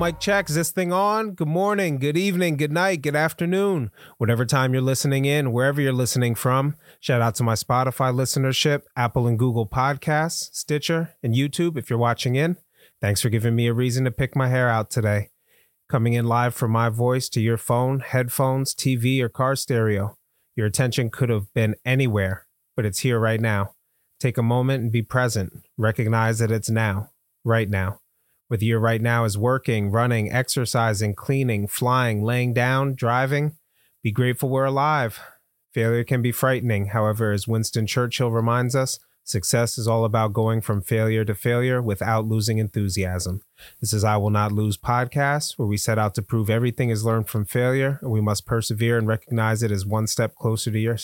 mic 0.00 0.18
check. 0.18 0.48
Is 0.48 0.56
this 0.56 0.70
thing 0.70 0.94
on? 0.94 1.32
Good 1.32 1.46
morning, 1.46 1.98
good 1.98 2.16
evening, 2.16 2.56
good 2.56 2.72
night, 2.72 3.02
good 3.02 3.14
afternoon. 3.14 3.90
Whatever 4.16 4.46
time 4.46 4.72
you're 4.72 4.80
listening 4.80 5.26
in, 5.26 5.52
wherever 5.52 5.78
you're 5.78 5.92
listening 5.92 6.34
from. 6.34 6.74
Shout 7.00 7.20
out 7.20 7.34
to 7.34 7.42
my 7.42 7.52
Spotify 7.52 8.10
listenership, 8.10 8.84
Apple 8.96 9.26
and 9.26 9.38
Google 9.38 9.68
Podcasts, 9.68 10.54
Stitcher, 10.54 11.16
and 11.22 11.34
YouTube 11.34 11.76
if 11.76 11.90
you're 11.90 11.98
watching 11.98 12.34
in. 12.34 12.56
Thanks 13.02 13.20
for 13.20 13.28
giving 13.28 13.54
me 13.54 13.66
a 13.66 13.74
reason 13.74 14.04
to 14.04 14.10
pick 14.10 14.34
my 14.34 14.48
hair 14.48 14.70
out 14.70 14.90
today. 14.90 15.28
Coming 15.90 16.14
in 16.14 16.24
live 16.24 16.54
from 16.54 16.70
my 16.70 16.88
voice 16.88 17.28
to 17.28 17.40
your 17.42 17.58
phone, 17.58 18.00
headphones, 18.00 18.74
TV, 18.74 19.20
or 19.20 19.28
car 19.28 19.54
stereo. 19.54 20.16
Your 20.56 20.66
attention 20.66 21.10
could 21.10 21.28
have 21.28 21.52
been 21.52 21.76
anywhere, 21.84 22.46
but 22.74 22.86
it's 22.86 23.00
here 23.00 23.20
right 23.20 23.40
now. 23.40 23.74
Take 24.18 24.38
a 24.38 24.42
moment 24.42 24.82
and 24.82 24.90
be 24.90 25.02
present. 25.02 25.52
Recognize 25.76 26.38
that 26.38 26.50
it's 26.50 26.70
now, 26.70 27.10
right 27.44 27.68
now. 27.68 27.99
Whether 28.50 28.64
your 28.64 28.80
right 28.80 29.00
now 29.00 29.22
is 29.22 29.38
working, 29.38 29.92
running, 29.92 30.32
exercising, 30.32 31.14
cleaning, 31.14 31.68
flying, 31.68 32.24
laying 32.24 32.52
down, 32.52 32.96
driving, 32.96 33.54
be 34.02 34.10
grateful 34.10 34.48
we're 34.48 34.64
alive. 34.64 35.20
Failure 35.72 36.02
can 36.02 36.20
be 36.20 36.32
frightening. 36.32 36.86
However, 36.86 37.30
as 37.30 37.46
Winston 37.46 37.86
Churchill 37.86 38.32
reminds 38.32 38.74
us, 38.74 38.98
success 39.22 39.78
is 39.78 39.86
all 39.86 40.04
about 40.04 40.32
going 40.32 40.62
from 40.62 40.82
failure 40.82 41.24
to 41.26 41.32
failure 41.32 41.80
without 41.80 42.26
losing 42.26 42.58
enthusiasm. 42.58 43.42
This 43.80 43.92
is 43.92 44.02
I 44.02 44.16
Will 44.16 44.30
Not 44.30 44.50
Lose 44.50 44.76
podcast, 44.76 45.56
where 45.56 45.68
we 45.68 45.76
set 45.76 45.96
out 45.96 46.16
to 46.16 46.22
prove 46.22 46.50
everything 46.50 46.90
is 46.90 47.04
learned 47.04 47.28
from 47.28 47.44
failure, 47.44 48.00
and 48.02 48.10
we 48.10 48.20
must 48.20 48.46
persevere 48.46 48.98
and 48.98 49.06
recognize 49.06 49.62
it 49.62 49.70
as 49.70 49.86
one 49.86 50.08
step 50.08 50.34
closer 50.34 50.72
to 50.72 50.78
your 50.80 50.98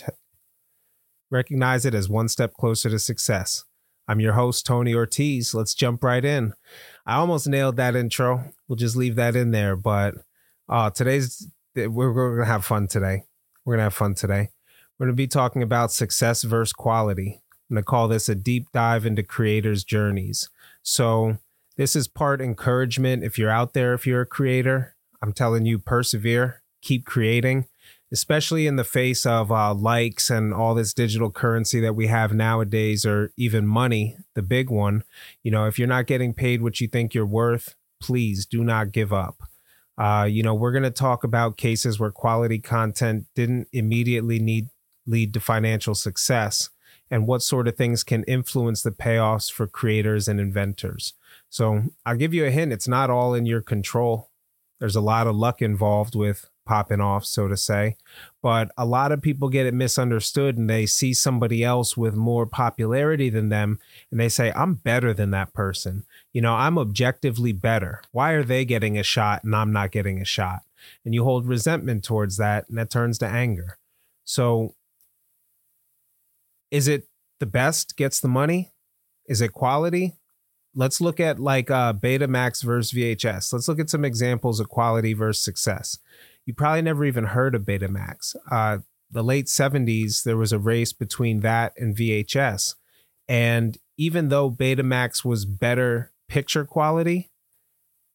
recognize 1.31 1.87
it 1.87 1.95
as 1.95 2.09
one 2.09 2.29
step 2.29 2.55
closer 2.55 2.91
to 2.91 2.99
success. 2.99 3.63
I'm 4.09 4.21
your 4.21 4.35
host, 4.35 4.65
Tony 4.65 4.95
Ortiz. 4.95 5.53
Let's 5.53 5.75
jump 5.75 6.05
right 6.05 6.25
in. 6.25 6.53
I 7.07 7.17
almost 7.17 7.47
nailed 7.47 7.77
that 7.77 7.95
intro. 7.95 8.53
We'll 8.67 8.77
just 8.77 8.97
leave 8.97 9.15
that 9.17 9.37
in 9.37 9.53
there. 9.53 9.77
But 9.77 10.15
uh, 10.69 10.91
today's 10.91 11.49
we're, 11.75 11.89
we're 12.13 12.37
gonna 12.37 12.47
have 12.47 12.65
fun 12.65 12.89
today. 12.89 13.25
We're 13.65 13.75
gonna 13.75 13.85
have 13.85 13.95
fun 13.95 14.15
today. 14.15 14.51
We're 14.99 15.07
gonna 15.07 15.15
be 15.15 15.29
talking 15.29 15.63
about 15.63 15.93
success 15.93 16.43
versus 16.43 16.73
quality. 16.73 17.43
I'm 17.71 17.77
gonna 17.77 17.85
call 17.85 18.09
this 18.09 18.29
a 18.29 18.35
deep 18.35 18.67
dive 18.73 19.07
into 19.07 19.23
creators' 19.23 19.85
journeys. 19.85 20.49
So 20.83 21.39
this 21.77 21.95
is 21.95 22.09
part 22.09 22.41
encouragement. 22.41 23.23
If 23.23 23.39
you're 23.39 23.51
out 23.51 23.73
there, 23.73 23.95
if 23.95 24.07
you're 24.07 24.23
a 24.23 24.27
creator, 24.27 24.97
I'm 25.23 25.33
telling 25.33 25.65
you, 25.65 25.79
persevere, 25.79 26.63
keep 26.83 27.05
creating 27.05 27.67
especially 28.17 28.67
in 28.67 28.77
the 28.77 28.83
face 28.83 29.27
of 29.27 29.53
uh, 29.53 29.75
likes 29.75 30.31
and 30.31 30.55
all 30.55 30.75
this 30.75 30.95
digital 30.95 31.31
currency 31.31 31.81
that 31.81 31.95
we 31.95 32.07
have 32.07 32.33
nowadays, 32.33 33.05
or 33.05 33.31
even 33.37 33.67
money, 33.67 34.17
the 34.33 34.41
big 34.41 34.71
one. 34.71 35.05
You 35.43 35.51
know, 35.51 35.67
if 35.67 35.79
you're 35.79 35.87
not 35.87 36.07
getting 36.07 36.33
paid 36.33 36.63
what 36.63 36.81
you 36.81 36.89
think 36.89 37.13
you're 37.13 37.27
worth, 37.27 37.75
please 38.01 38.47
do 38.47 38.65
not 38.65 38.91
give 38.91 39.13
up. 39.13 39.43
Uh, 39.99 40.27
you 40.27 40.43
know, 40.43 40.55
we're 40.55 40.73
going 40.73 40.83
to 40.83 40.91
talk 40.91 41.25
about 41.25 41.59
cases 41.59 42.01
where 42.01 42.11
quality 42.11 42.59
content 42.59 43.27
didn't 43.35 43.69
immediately 43.71 44.39
need 44.39 44.71
lead 45.07 45.35
to 45.35 45.41
financial 45.41 45.95
success 45.95 46.71
and 47.11 47.27
what 47.27 47.43
sort 47.43 47.69
of 47.69 47.77
things 47.77 48.03
can 48.03 48.25
influence 48.25 48.83
the 48.83 48.91
payoffs 48.91 49.53
for 49.53 49.67
creators 49.67 50.27
and 50.27 50.41
inventors. 50.41 51.13
So 51.51 51.83
I'll 52.07 52.17
give 52.17 52.33
you 52.33 52.47
a 52.47 52.51
hint 52.51 52.73
it's 52.73 52.89
not 52.89 53.11
all 53.11 53.35
in 53.35 53.45
your 53.45 53.61
control. 53.61 54.31
There's 54.81 54.97
a 54.97 55.03
lot 55.03 55.27
of 55.27 55.37
luck 55.37 55.61
involved 55.61 56.17
with 56.17 56.49
popping 56.67 57.01
off, 57.01 57.25
so 57.25 57.49
to 57.49 57.57
say. 57.57 57.97
But 58.43 58.71
a 58.77 58.85
lot 58.85 59.13
of 59.13 59.23
people 59.23 59.49
get 59.49 59.67
it 59.67 59.75
misunderstood 59.75 60.59
and 60.59 60.69
they 60.69 60.85
see 60.87 61.15
somebody 61.15 61.65
else 61.65 61.97
with 61.97 62.15
more 62.15 62.47
popularity 62.47 63.31
than 63.31 63.49
them 63.49 63.79
and 64.11 64.21
they 64.21 64.29
say, 64.29 64.53
I'm 64.55 64.75
better 64.75 65.15
than 65.15 65.31
that 65.31 65.55
person. 65.55 66.05
You 66.33 66.43
know, 66.43 66.55
I'm 66.55 66.79
objectively 66.79 67.53
better. 67.53 68.03
Why 68.13 68.33
are 68.33 68.45
they 68.45 68.65
getting 68.65 68.99
a 68.99 69.03
shot 69.03 69.43
and 69.43 69.57
I'm 69.57 69.73
not 69.73 69.91
getting 69.91 70.21
a 70.21 70.25
shot? 70.25 70.61
And 71.05 71.15
you 71.15 71.25
hold 71.25 71.47
resentment 71.47 72.05
towards 72.05 72.37
that 72.37 72.69
and 72.69 72.77
that 72.77 72.91
turns 72.91 73.19
to 73.19 73.27
anger. 73.27 73.79
So 74.25 74.75
is 76.71 76.89
it 76.89 77.09
the 77.41 77.47
best 77.47 77.97
gets 77.97 78.21
the 78.21 78.29
money? 78.29 78.73
Is 79.27 79.41
it 79.41 79.53
quality? 79.53 80.15
Let's 80.75 81.01
look 81.01 81.21
at 81.21 81.41
like 81.41 81.71
uh, 81.71 81.95
Betamax 81.95 82.63
versus 82.63 82.93
VHS. 82.93 83.53
Let's 83.53 83.67
look 83.67 83.81
at 83.81 83.91
some 83.91 84.05
examples 84.05 84.61
of 84.61 84.69
quality 84.69 85.15
versus 85.15 85.43
success 85.43 85.99
you 86.47 86.55
probably 86.55 86.83
never 86.83 87.05
even 87.05 87.25
heard 87.25 87.55
of 87.55 87.63
Betamax. 87.63 88.37
Uh, 88.51 88.79
the 89.11 89.23
late 89.23 89.47
70s, 89.47 90.23
there 90.23 90.37
was 90.37 90.53
a 90.53 90.59
race 90.59 90.93
between 90.93 91.41
that 91.41 91.73
and 91.77 91.97
VHS. 91.97 92.75
And 93.29 93.77
even 93.99 94.29
though 94.29 94.51
Betamax 94.51 95.25
was 95.25 95.45
better 95.45 96.13
picture 96.29 96.65
quality, 96.65 97.31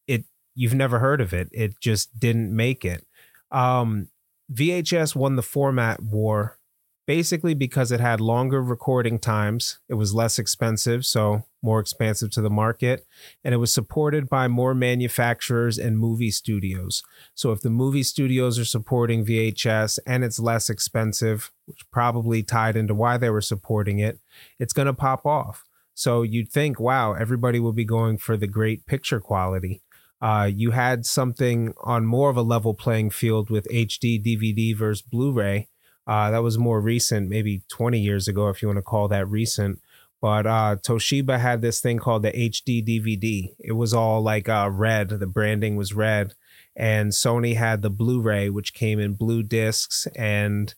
it 0.08 0.26
you've 0.56 0.74
never 0.74 1.00
heard 1.00 1.22
of 1.22 1.34
it. 1.34 1.50
It 1.52 1.80
just 1.80 2.18
didn't 2.18 2.56
make 2.56 2.86
it. 2.86 3.06
Um, 3.52 4.08
VHS 4.52 5.16
won 5.16 5.36
the 5.36 5.44
format 5.44 6.02
war 6.02 6.58
basically 7.06 7.54
because 7.54 7.92
it 7.92 8.00
had 8.00 8.22
longer 8.22 8.62
recording 8.62 9.20
times. 9.20 9.80
It 9.90 9.96
was 9.96 10.14
less 10.14 10.40
expensive, 10.40 11.06
so 11.06 11.46
more 11.62 11.80
expansive 11.80 12.32
to 12.32 12.42
the 12.42 12.50
market, 12.50 13.06
and 13.44 13.54
it 13.54 13.58
was 13.58 13.74
supported 13.74 14.30
by 14.30 14.48
more 14.48 14.74
manufacturers 14.74 15.78
and 15.78 16.00
movie 16.00 16.32
studios. 16.32 17.04
So 17.36 17.52
if 17.52 17.62
the 17.62 17.70
movie 17.70 18.04
studios 18.04 18.58
are 18.58 18.66
supporting 18.66 19.26
VHS 19.26 20.00
and 20.06 20.24
it's 20.24 20.40
less 20.40 20.70
expensive, 20.70 21.52
which 21.66 21.90
probably 21.92 22.44
tied 22.44 22.76
into 22.76 22.96
why 22.96 23.18
they 23.18 23.30
were 23.30 23.42
supporting 23.42 24.00
it, 24.00 24.20
it's 24.60 24.74
going 24.74 24.88
to 24.88 24.94
pop 24.94 25.26
off. 25.26 25.64
So 25.94 26.22
you'd 26.24 26.52
think, 26.52 26.80
wow, 26.80 27.14
everybody 27.14 27.60
will 27.60 27.74
be 27.74 27.86
going 27.86 28.18
for 28.18 28.38
the 28.38 28.48
great 28.48 28.86
picture 28.86 29.20
quality. 29.20 29.82
Uh, 30.22 30.50
you 30.54 30.72
had 30.72 31.06
something 31.06 31.74
on 31.84 32.06
more 32.06 32.30
of 32.30 32.38
a 32.38 32.44
level 32.44 32.74
playing 32.74 33.10
field 33.10 33.50
with 33.50 33.68
HD 33.70 34.24
DVD 34.24 34.76
versus 34.78 35.02
Blu 35.02 35.32
ray. 35.32 35.68
Uh, 36.08 36.32
that 36.32 36.44
was 36.44 36.58
more 36.58 36.82
recent, 36.82 37.30
maybe 37.30 37.62
20 37.70 38.00
years 38.00 38.28
ago, 38.28 38.50
if 38.50 38.62
you 38.62 38.68
want 38.68 38.78
to 38.78 38.84
call 38.84 39.08
that 39.08 39.28
recent 39.28 39.80
but 40.22 40.46
uh, 40.46 40.76
Toshiba 40.80 41.40
had 41.40 41.62
this 41.62 41.82
thing 41.82 41.98
called 41.98 42.22
the 42.22 42.32
HD 42.32 42.86
DVD. 42.86 43.56
It 43.60 43.74
was 43.74 43.94
all 43.94 44.22
like 44.22 44.48
uh, 44.48 44.70
red. 44.72 45.10
The 45.10 45.26
branding 45.26 45.76
was 45.76 45.94
red, 45.94 46.36
and 46.76 47.12
Sony 47.12 47.56
had 47.56 47.82
the 47.82 47.90
Blu-ray, 47.90 48.50
which 48.52 48.76
came 48.76 49.00
in 49.00 49.16
blue 49.16 49.42
discs, 49.42 50.08
and 50.16 50.74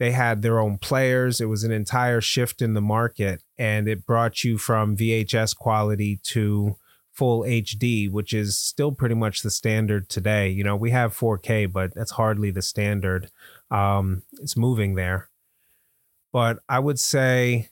they 0.00 0.10
had 0.10 0.42
their 0.42 0.58
own 0.58 0.76
players. 0.76 1.40
It 1.40 1.46
was 1.46 1.62
an 1.62 1.70
entire 1.70 2.20
shift 2.20 2.60
in 2.60 2.74
the 2.74 2.80
market, 2.80 3.44
and 3.56 3.88
it 3.88 4.04
brought 4.04 4.42
you 4.42 4.58
from 4.58 4.96
VHS 4.96 5.56
quality 5.56 6.18
to 6.24 6.76
full 7.12 7.42
HD, 7.42 8.10
which 8.10 8.32
is 8.32 8.58
still 8.58 8.90
pretty 8.90 9.14
much 9.14 9.42
the 9.42 9.50
standard 9.50 10.08
today. 10.08 10.48
You 10.48 10.64
know, 10.64 10.74
we 10.74 10.90
have 10.90 11.16
4K, 11.16 11.70
but 11.70 11.94
that's 11.94 12.12
hardly 12.12 12.50
the 12.50 12.62
standard. 12.62 13.30
Um, 13.70 14.22
it's 14.40 14.56
moving 14.56 14.94
there, 14.94 15.28
but 16.32 16.58
I 16.68 16.78
would 16.78 16.98
say 16.98 17.70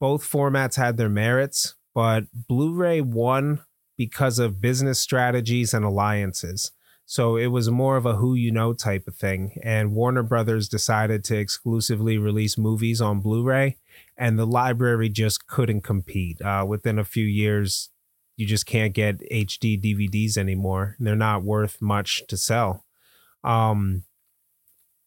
both 0.00 0.28
formats 0.28 0.76
had 0.76 0.96
their 0.96 1.08
merits, 1.08 1.74
but 1.94 2.24
Blu 2.32 2.74
ray 2.74 3.00
won 3.00 3.60
because 3.96 4.38
of 4.38 4.60
business 4.60 5.00
strategies 5.00 5.74
and 5.74 5.84
alliances. 5.84 6.72
So 7.04 7.36
it 7.36 7.46
was 7.46 7.70
more 7.70 7.96
of 7.96 8.04
a 8.04 8.16
who 8.16 8.34
you 8.34 8.50
know 8.50 8.74
type 8.74 9.08
of 9.08 9.16
thing. 9.16 9.58
And 9.62 9.94
Warner 9.94 10.22
Brothers 10.22 10.68
decided 10.68 11.24
to 11.24 11.38
exclusively 11.38 12.18
release 12.18 12.58
movies 12.58 13.00
on 13.00 13.20
Blu 13.20 13.42
ray, 13.42 13.78
and 14.16 14.38
the 14.38 14.46
library 14.46 15.08
just 15.08 15.46
couldn't 15.46 15.80
compete. 15.80 16.40
Uh, 16.42 16.66
within 16.68 16.98
a 16.98 17.04
few 17.04 17.24
years, 17.24 17.88
you 18.36 18.46
just 18.46 18.66
can't 18.66 18.92
get 18.92 19.20
HD 19.32 19.82
DVDs 19.82 20.36
anymore. 20.36 20.96
They're 21.00 21.16
not 21.16 21.42
worth 21.42 21.80
much 21.80 22.24
to 22.28 22.36
sell. 22.36 22.84
Um, 23.42 24.04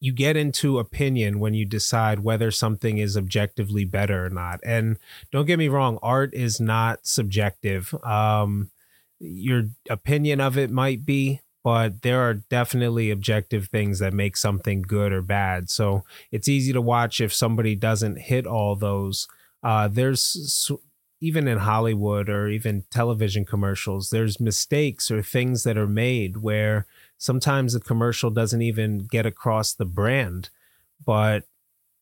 you 0.01 0.12
get 0.12 0.35
into 0.35 0.79
opinion 0.79 1.39
when 1.39 1.53
you 1.53 1.63
decide 1.63 2.19
whether 2.19 2.50
something 2.50 2.97
is 2.97 3.16
objectively 3.16 3.85
better 3.85 4.25
or 4.25 4.29
not. 4.31 4.59
And 4.66 4.97
don't 5.31 5.45
get 5.45 5.59
me 5.59 5.67
wrong, 5.67 6.00
art 6.01 6.34
is 6.34 6.59
not 6.59 7.05
subjective. 7.05 7.93
Um, 8.03 8.72
your 9.20 9.66
opinion 9.90 10.41
of 10.41 10.58
it 10.58 10.72
might 10.72 11.05
be, 11.05 11.41
but 11.64 12.02
there 12.02 12.22
are 12.22 12.34
definitely 12.34 13.11
objective 13.11 13.67
things 13.67 13.99
that 13.99 14.11
make 14.11 14.35
something 14.35 14.81
good 14.81 15.14
or 15.14 15.22
bad. 15.22 15.70
So 15.70 16.03
it's 16.31 16.49
easy 16.49 16.73
to 16.73 16.81
watch 16.81 17.22
if 17.22 17.31
somebody 17.31 17.76
doesn't 17.76 18.22
hit 18.22 18.47
all 18.47 18.76
those. 18.76 19.28
Uh, 19.61 19.87
there's 19.87 20.72
even 21.20 21.47
in 21.47 21.59
Hollywood 21.59 22.28
or 22.28 22.49
even 22.49 22.85
television 22.90 23.46
commercials, 23.46 24.09
there's 24.09 24.40
mistakes 24.40 25.11
or 25.11 25.22
things 25.22 25.61
that 25.64 25.78
are 25.78 25.87
made 25.87 26.37
where 26.37 26.87
sometimes 27.22 27.73
the 27.73 27.79
commercial 27.79 28.32
doesn't 28.32 28.64
even 28.64 28.97
get 28.97 29.28
across 29.28 29.76
the 29.76 29.85
brand, 29.85 30.50
but 31.06 31.44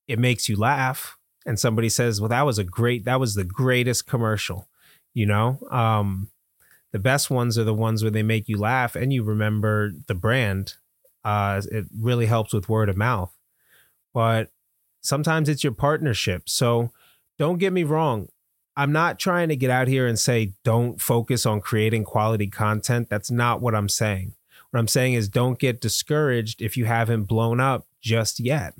it 0.07 0.17
makes 0.17 0.47
you 0.47 0.55
laugh. 0.55 1.17
And 1.45 1.59
somebody 1.59 1.89
says, 1.89 2.21
well, 2.21 2.29
that 2.29 2.45
was 2.45 2.57
a 2.57 2.63
great, 2.63 3.03
that 3.03 3.19
was 3.19 3.35
the 3.35 3.43
greatest 3.43 4.07
commercial, 4.07 4.69
you 5.13 5.25
know? 5.25 5.59
Um, 5.71 6.29
the 6.93 6.99
best 6.99 7.29
ones 7.29 7.57
are 7.57 7.65
the 7.65 7.73
ones 7.73 8.01
where 8.01 8.11
they 8.11 8.23
make 8.23 8.47
you 8.47 8.57
laugh 8.57 8.95
and 8.95 9.11
you 9.11 9.23
remember 9.23 9.91
the 10.07 10.15
brand. 10.15 10.75
Uh, 11.25 11.61
it 11.69 11.87
really 11.99 12.27
helps 12.27 12.53
with 12.53 12.69
word 12.69 12.87
of 12.87 12.95
mouth. 12.95 13.35
But 14.13 14.51
sometimes 15.01 15.49
it's 15.49 15.65
your 15.65 15.73
partnership. 15.73 16.47
So 16.47 16.93
don't 17.37 17.57
get 17.57 17.73
me 17.73 17.83
wrong. 17.83 18.29
I'm 18.77 18.93
not 18.93 19.19
trying 19.19 19.49
to 19.49 19.57
get 19.57 19.69
out 19.69 19.89
here 19.89 20.07
and 20.07 20.17
say 20.17 20.53
don't 20.63 21.01
focus 21.01 21.45
on 21.45 21.59
creating 21.59 22.05
quality 22.05 22.47
content. 22.47 23.09
That's 23.09 23.29
not 23.29 23.59
what 23.59 23.75
I'm 23.75 23.89
saying. 23.89 24.35
What 24.71 24.79
I'm 24.79 24.87
saying 24.87 25.13
is 25.13 25.29
don't 25.29 25.59
get 25.59 25.81
discouraged 25.81 26.61
if 26.61 26.77
you 26.77 26.85
haven't 26.85 27.23
blown 27.23 27.59
up 27.59 27.87
just 28.01 28.39
yet. 28.39 28.73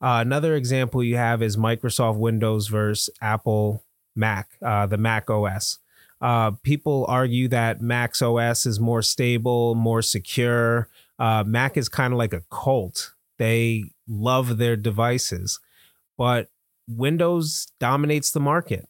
Uh, 0.00 0.18
another 0.20 0.54
example 0.54 1.02
you 1.02 1.16
have 1.16 1.42
is 1.42 1.56
Microsoft 1.56 2.18
Windows 2.18 2.68
versus 2.68 3.10
Apple 3.20 3.84
Mac, 4.14 4.50
uh, 4.62 4.86
the 4.86 4.98
Mac 4.98 5.28
OS. 5.30 5.78
Uh, 6.20 6.52
people 6.62 7.06
argue 7.08 7.48
that 7.48 7.80
Mac's 7.80 8.22
OS 8.22 8.66
is 8.66 8.78
more 8.80 9.02
stable, 9.02 9.74
more 9.74 10.02
secure. 10.02 10.88
Uh, 11.18 11.44
Mac 11.46 11.76
is 11.76 11.88
kind 11.88 12.12
of 12.12 12.18
like 12.18 12.32
a 12.32 12.42
cult. 12.50 13.14
They 13.38 13.92
love 14.08 14.58
their 14.58 14.76
devices, 14.76 15.60
but 16.16 16.50
Windows 16.88 17.68
dominates 17.78 18.30
the 18.30 18.40
market. 18.40 18.88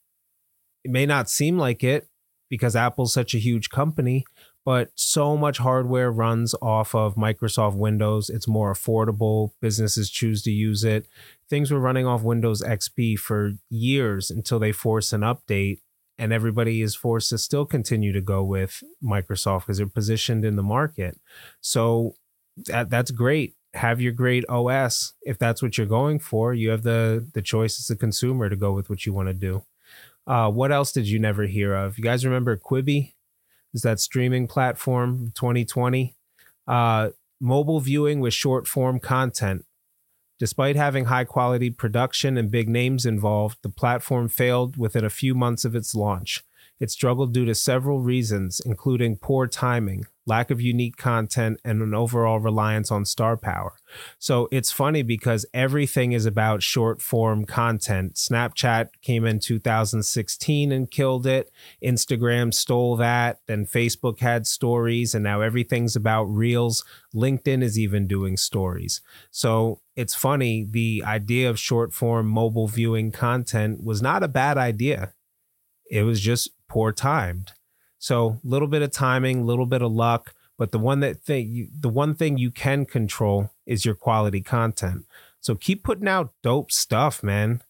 It 0.85 0.91
may 0.91 1.05
not 1.05 1.29
seem 1.29 1.59
like 1.59 1.85
it 1.85 2.09
because 2.49 2.75
Apple's 2.75 3.13
such 3.13 3.35
a 3.35 3.39
huge 3.39 3.69
company, 3.69 4.25
but 4.69 4.91
so 4.97 5.35
much 5.35 5.57
hardware 5.57 6.13
runs 6.13 6.55
off 6.61 6.95
of 6.95 7.15
Microsoft 7.15 7.75
Windows. 7.75 8.29
It's 8.29 8.47
more 8.47 8.71
affordable. 8.71 9.53
Businesses 9.63 10.11
choose 10.11 10.43
to 10.43 10.51
use 10.51 10.85
it. 10.85 11.07
Things 11.49 11.71
were 11.71 11.81
running 11.81 12.07
off 12.07 12.23
Windows 12.23 12.63
XP 12.63 13.19
for 13.19 13.53
years 13.71 14.31
until 14.31 14.59
they 14.59 14.73
force 14.73 15.15
an 15.15 15.23
update, 15.23 15.79
and 16.19 16.35
everybody 16.35 16.83
is 16.83 16.95
forced 16.95 17.31
to 17.31 17.39
still 17.39 17.65
continue 17.65 18.13
to 18.13 18.21
go 18.21 18.45
with 18.45 18.83
Microsoft 19.03 19.61
because 19.61 19.79
they're 19.79 19.87
positioned 19.87 20.45
in 20.45 20.57
the 20.57 20.63
market. 20.63 21.19
So 21.63 22.17
that 22.67 22.91
that's 22.91 23.11
great. 23.11 23.55
Have 23.73 24.03
your 24.03 24.13
great 24.13 24.45
OS 24.51 25.15
if 25.23 25.39
that's 25.39 25.63
what 25.63 25.79
you're 25.79 25.87
going 25.87 26.19
for. 26.19 26.53
You 26.53 26.69
have 26.73 26.83
the 26.83 27.27
the 27.33 27.41
choice 27.41 27.81
as 27.81 27.89
a 27.89 27.97
consumer 27.97 28.51
to 28.51 28.57
go 28.57 28.75
with 28.75 28.91
what 28.91 29.07
you 29.07 29.15
want 29.15 29.29
to 29.29 29.35
do. 29.35 29.63
Uh, 30.27 30.51
what 30.51 30.71
else 30.71 30.93
did 30.93 31.09
you 31.09 31.19
never 31.19 31.45
hear 31.45 31.73
of? 31.73 31.97
You 31.97 32.05
guys 32.05 32.23
remember 32.27 32.55
Quibi? 32.59 33.15
Is 33.75 33.83
that 33.83 34.01
streaming 34.01 34.47
platform 34.47 35.33
2020? 35.35 36.17
Uh, 36.67 37.11
mobile 37.41 37.81
viewing 37.81 38.21
with 38.21 38.35
short 38.35 38.67
form 38.67 38.99
content. 38.99 39.65
Despite 40.39 40.77
having 40.77 41.07
high 41.07 41.25
quality 41.25 41.71
production 41.71 42.37
and 42.37 42.51
big 42.51 42.69
names 42.69 43.05
involved, 43.05 43.59
the 43.63 43.69
platform 43.69 44.29
failed 44.29 44.77
within 44.77 45.05
a 45.05 45.11
few 45.11 45.35
months 45.35 45.65
of 45.65 45.75
its 45.75 45.95
launch. 45.95 46.45
It 46.79 46.91
struggled 46.91 47.35
due 47.35 47.45
to 47.45 47.55
several 47.55 48.01
reasons, 48.01 48.61
including 48.65 49.17
poor 49.17 49.49
timing, 49.49 50.07
lack 50.29 50.51
of 50.51 50.61
unique 50.61 50.97
content, 50.97 51.61
and 51.65 51.83
an 51.83 51.95
overall 51.95 52.39
reliance 52.39 52.93
on 52.93 53.05
star 53.05 53.37
power. 53.37 53.75
So 54.19 54.49
it's 54.53 54.71
funny 54.71 55.03
because 55.03 55.47
everything 55.53 56.13
is 56.13 56.27
about 56.27 56.63
short 56.63 57.03
form 57.03 57.45
content. 57.45 58.15
Snapchat 58.15 58.91
came 59.03 59.25
in 59.25 59.41
2016 59.41 60.71
and 60.71 60.91
killed 60.91 61.27
it. 61.27 61.51
Instagram 61.83 62.55
stole 62.55 62.97
that. 62.97 63.41
Then 63.47 63.67
Facebook 63.67 64.21
had 64.21 64.47
stories, 64.47 65.15
and 65.15 65.25
now 65.25 65.41
everything's 65.41 65.97
about 65.97 66.25
reels. 66.25 66.85
LinkedIn 67.15 67.63
is 67.63 67.79
even 67.79 68.07
doing 68.07 68.37
stories. 68.37 69.01
So 69.31 69.81
it's 69.97 70.15
funny. 70.15 70.65
The 70.69 71.03
idea 71.05 71.51
of 71.51 71.59
short 71.59 71.93
form 71.93 72.29
mobile 72.29 72.69
viewing 72.69 73.11
content 73.11 73.83
was 73.83 74.01
not 74.01 74.23
a 74.23 74.29
bad 74.29 74.59
idea. 74.59 75.15
It 75.91 76.03
was 76.03 76.21
just 76.21 76.51
poor 76.69 76.93
timed. 76.93 77.53
So 77.99 78.41
a 78.45 78.49
little 78.49 78.69
bit 78.69 78.83
of 78.83 78.91
timing, 78.91 79.41
a 79.41 79.45
little 79.45 79.67
bit 79.67 79.83
of 79.83 79.93
luck, 79.93 80.35
but 80.57 80.73
the 80.73 80.79
one 80.79 81.01
that 81.01 81.21
thing 81.21 81.51
you, 81.51 81.69
the 81.79 81.89
one 81.89 82.15
thing 82.15 82.39
you 82.39 82.51
can 82.51 82.85
control 82.85 83.51
is 83.67 83.85
your 83.85 83.95
quality 83.95 84.41
content. 84.41 85.05
So 85.41 85.55
keep 85.55 85.85
putting 85.85 86.09
out 86.09 86.33
dope 86.43 86.73
stuff, 86.73 87.23
man. 87.23 87.63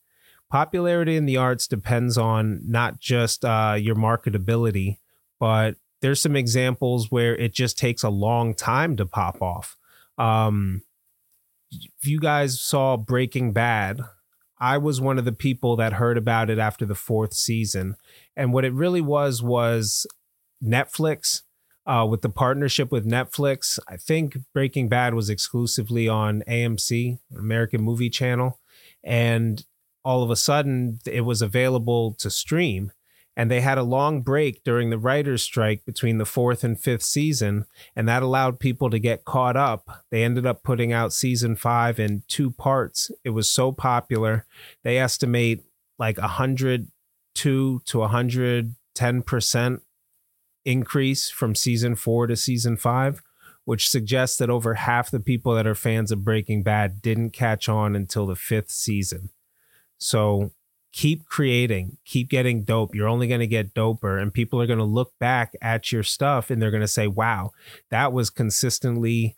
Popularity 0.51 1.17
in 1.17 1.27
the 1.27 1.37
arts 1.37 1.67
depends 1.67 2.17
on 2.17 2.63
not 2.67 3.01
just 3.01 3.45
uh, 3.45 3.77
your 3.79 3.95
marketability, 3.95 4.97
but 5.39 5.77
there's 6.01 6.21
some 6.21 6.37
examples 6.37 7.11
where 7.11 7.37
it 7.37 7.53
just 7.53 7.77
takes 7.77 8.03
a 8.03 8.09
long 8.09 8.55
time 8.55 8.97
to 8.97 9.05
pop 9.05 9.43
off. 9.43 9.77
Um, 10.17 10.83
if 11.71 12.07
you 12.07 12.19
guys 12.19 12.59
saw 12.59 12.97
Breaking 12.97 13.53
Bad, 13.53 14.01
I 14.59 14.79
was 14.79 15.01
one 15.01 15.19
of 15.19 15.25
the 15.25 15.33
people 15.33 15.77
that 15.77 15.95
heard 15.95 16.17
about 16.17 16.51
it 16.51 16.59
after 16.59 16.87
the 16.87 16.95
fourth 16.95 17.35
season. 17.35 17.97
And 18.37 18.53
what 18.53 18.65
it 18.65 18.73
really 18.73 19.01
was 19.01 19.43
was 19.43 20.07
Netflix 20.63 21.43
uh, 21.89 22.07
with 22.09 22.21
the 22.21 22.29
partnership 22.29 22.93
with 22.93 23.07
Netflix. 23.07 23.79
I 23.89 23.97
think 23.97 24.37
Breaking 24.53 24.89
Bad 24.89 25.15
was 25.15 25.31
exclusively 25.31 26.07
on 26.07 26.43
AMC, 26.47 27.19
American 27.37 27.83
Movie 27.83 28.11
Channel, 28.11 28.61
and 29.03 29.65
all 30.05 30.23
of 30.23 30.31
a 30.31 30.37
sudden 30.37 31.01
it 31.07 31.23
was 31.23 31.41
available 31.41 32.13
to 32.15 32.31
stream. 32.31 32.93
And 33.37 33.51
they 33.51 33.61
had 33.61 33.79
a 33.79 33.85
long 33.85 34.23
break 34.23 34.65
during 34.65 34.91
the 34.91 34.99
writer's 34.99 35.45
strike 35.45 35.85
between 35.85 36.19
the 36.19 36.27
fourth 36.27 36.65
and 36.65 36.79
fifth 36.79 37.05
season, 37.05 37.67
and 37.95 38.09
that 38.09 38.23
allowed 38.23 38.59
people 38.59 38.91
to 38.91 38.99
get 38.99 39.25
caught 39.25 39.57
up. 39.57 40.03
They 40.11 40.25
ended 40.25 40.45
up 40.45 40.65
putting 40.65 40.93
out 40.93 41.13
season 41.13 41.55
five 41.55 42.01
in 42.01 42.25
two 42.27 42.51
parts. 42.51 43.13
It 43.23 43.31
was 43.31 43.49
so 43.49 43.71
popular. 43.71 44.45
They 44.83 44.99
estimate 44.99 45.63
like 46.01 46.19
102 46.19 47.83
to 47.85 47.99
110 47.99 49.23
percent 49.23 49.83
increase 50.69 51.31
from 51.31 51.55
season 51.55 51.95
four 51.95 52.27
to 52.27 52.37
season 52.37 52.77
five, 52.77 53.23
which 53.65 53.89
suggests 53.89 54.37
that 54.37 54.51
over 54.51 54.75
half 54.75 55.11
the 55.11 55.21
people 55.21 55.55
that 55.55 55.67
are 55.67 55.75
fans 55.75 56.13
of 56.13 56.25
Breaking 56.25 56.63
Bad 56.63 57.01
didn't 57.01 57.31
catch 57.31 57.69
on 57.69 57.97
until 57.97 58.27
the 58.27 58.37
fifth 58.37 58.71
season. 58.71 59.31
So 59.97 60.53
keep 60.93 61.25
creating, 61.27 61.97
keep 62.05 62.29
getting 62.29 62.65
dope. 62.65 62.95
You're 62.95 63.09
only 63.09 63.29
going 63.29 63.41
to 63.41 63.47
get 63.47 63.75
doper, 63.75 64.21
and 64.21 64.33
people 64.33 64.61
are 64.61 64.67
going 64.67 64.79
to 64.79 64.85
look 64.85 65.13
back 65.19 65.55
at 65.63 65.91
your 65.91 66.03
stuff 66.03 66.51
and 66.51 66.61
they're 66.61 66.71
going 66.71 66.83
to 66.83 66.89
say, 66.89 67.07
wow, 67.07 67.53
that 67.91 68.13
was 68.13 68.31
consistently, 68.31 69.37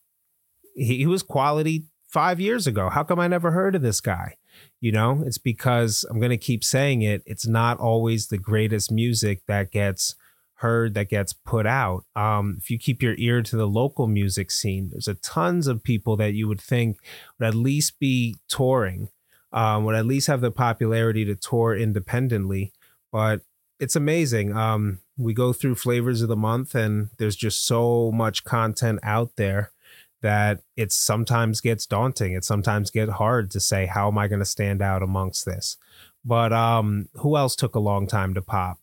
he, 0.74 1.06
was 1.06 1.22
quality 1.22 1.84
five 2.08 2.40
years 2.40 2.66
ago. 2.66 2.88
How 2.88 3.04
come 3.04 3.20
I 3.20 3.28
never 3.28 3.52
heard 3.52 3.74
of 3.76 3.82
this 3.82 4.00
guy? 4.00 4.36
You 4.80 4.90
know, 4.90 5.22
it's 5.24 5.38
because 5.38 6.04
I'm 6.10 6.18
going 6.18 6.30
to 6.30 6.36
keep 6.36 6.64
saying 6.64 7.02
it. 7.02 7.22
It's 7.24 7.46
not 7.46 7.78
always 7.78 8.26
the 8.26 8.38
greatest 8.38 8.90
music 8.90 9.42
that 9.46 9.70
gets 9.70 10.16
heard 10.60 10.92
that 10.94 11.08
gets 11.08 11.32
put 11.32 11.66
out. 11.66 12.04
Um, 12.14 12.56
if 12.58 12.70
you 12.70 12.78
keep 12.78 13.02
your 13.02 13.14
ear 13.16 13.42
to 13.42 13.56
the 13.56 13.66
local 13.66 14.06
music 14.06 14.50
scene, 14.50 14.90
there's 14.90 15.08
a 15.08 15.14
tons 15.14 15.66
of 15.66 15.82
people 15.82 16.16
that 16.18 16.34
you 16.34 16.46
would 16.48 16.60
think 16.60 16.98
would 17.38 17.46
at 17.46 17.54
least 17.54 17.98
be 17.98 18.36
touring, 18.48 19.08
um, 19.52 19.84
would 19.84 19.94
at 19.94 20.06
least 20.06 20.26
have 20.26 20.42
the 20.42 20.50
popularity 20.50 21.24
to 21.24 21.34
tour 21.34 21.74
independently. 21.74 22.72
But 23.10 23.40
it's 23.78 23.96
amazing. 23.96 24.54
Um, 24.54 25.00
we 25.16 25.32
go 25.32 25.54
through 25.54 25.76
flavors 25.76 26.20
of 26.20 26.28
the 26.28 26.36
month, 26.36 26.74
and 26.74 27.08
there's 27.18 27.36
just 27.36 27.66
so 27.66 28.12
much 28.12 28.44
content 28.44 29.00
out 29.02 29.36
there 29.36 29.72
that 30.20 30.60
it 30.76 30.92
sometimes 30.92 31.62
gets 31.62 31.86
daunting. 31.86 32.34
It 32.34 32.44
sometimes 32.44 32.90
gets 32.90 33.12
hard 33.12 33.50
to 33.52 33.60
say, 33.60 33.86
how 33.86 34.08
am 34.08 34.18
I 34.18 34.28
going 34.28 34.40
to 34.40 34.44
stand 34.44 34.82
out 34.82 35.02
amongst 35.02 35.46
this? 35.46 35.78
But 36.22 36.52
um, 36.52 37.08
who 37.14 37.38
else 37.38 37.56
took 37.56 37.74
a 37.74 37.80
long 37.80 38.06
time 38.06 38.34
to 38.34 38.42
pop? 38.42 38.78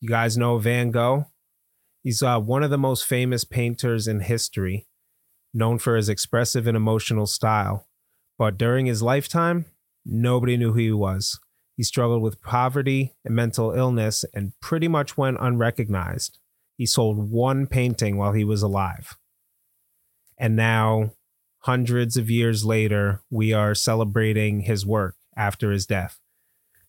You 0.00 0.08
guys 0.08 0.36
know 0.36 0.58
Van 0.58 0.90
Gogh? 0.90 1.26
He's 2.02 2.22
uh, 2.22 2.38
one 2.38 2.62
of 2.62 2.70
the 2.70 2.78
most 2.78 3.06
famous 3.06 3.44
painters 3.44 4.06
in 4.06 4.20
history, 4.20 4.86
known 5.54 5.78
for 5.78 5.96
his 5.96 6.08
expressive 6.08 6.66
and 6.66 6.76
emotional 6.76 7.26
style. 7.26 7.88
But 8.36 8.58
during 8.58 8.86
his 8.86 9.02
lifetime, 9.02 9.66
nobody 10.04 10.56
knew 10.56 10.72
who 10.72 10.78
he 10.78 10.92
was. 10.92 11.40
He 11.76 11.82
struggled 11.82 12.22
with 12.22 12.42
poverty 12.42 13.14
and 13.24 13.34
mental 13.34 13.72
illness 13.72 14.24
and 14.34 14.52
pretty 14.60 14.88
much 14.88 15.16
went 15.16 15.38
unrecognized. 15.40 16.38
He 16.76 16.86
sold 16.86 17.30
one 17.30 17.66
painting 17.66 18.16
while 18.16 18.32
he 18.32 18.44
was 18.44 18.62
alive. 18.62 19.16
And 20.38 20.56
now, 20.56 21.12
hundreds 21.60 22.16
of 22.16 22.28
years 22.28 22.64
later, 22.64 23.22
we 23.30 23.52
are 23.52 23.74
celebrating 23.74 24.60
his 24.60 24.84
work 24.84 25.16
after 25.36 25.70
his 25.70 25.86
death. 25.86 26.18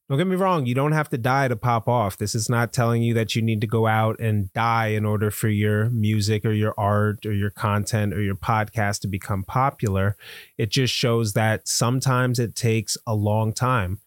Don't 0.08 0.20
get 0.20 0.28
me 0.28 0.36
wrong, 0.36 0.68
you 0.68 0.76
don't 0.76 0.92
have 0.92 1.10
to 1.10 1.18
die 1.18 1.48
to 1.48 1.56
pop 1.56 1.88
off. 1.88 2.18
This 2.18 2.36
is 2.36 2.48
not 2.48 2.72
telling 2.72 3.02
you 3.02 3.16
that 3.16 3.36
you 3.36 3.42
need 3.42 3.60
to 3.62 3.68
go 3.68 3.88
out 3.88 4.20
and 4.20 4.54
die 4.54 4.90
in 4.90 5.04
order 5.04 5.32
for 5.32 5.50
your 5.50 5.90
music 5.90 6.46
or 6.46 6.52
your 6.52 6.76
art 6.78 7.26
or 7.26 7.34
your 7.34 7.50
content 7.50 8.14
or 8.14 8.22
your 8.22 8.36
podcast 8.36 9.02
to 9.02 9.08
become 9.08 9.44
popular. 9.44 10.16
It 10.60 10.70
just 10.70 10.94
shows 10.94 11.34
that 11.34 11.68
sometimes 11.68 12.38
it 12.38 12.54
takes 12.54 13.00
a 13.08 13.16
long 13.16 13.52
time. 13.52 14.00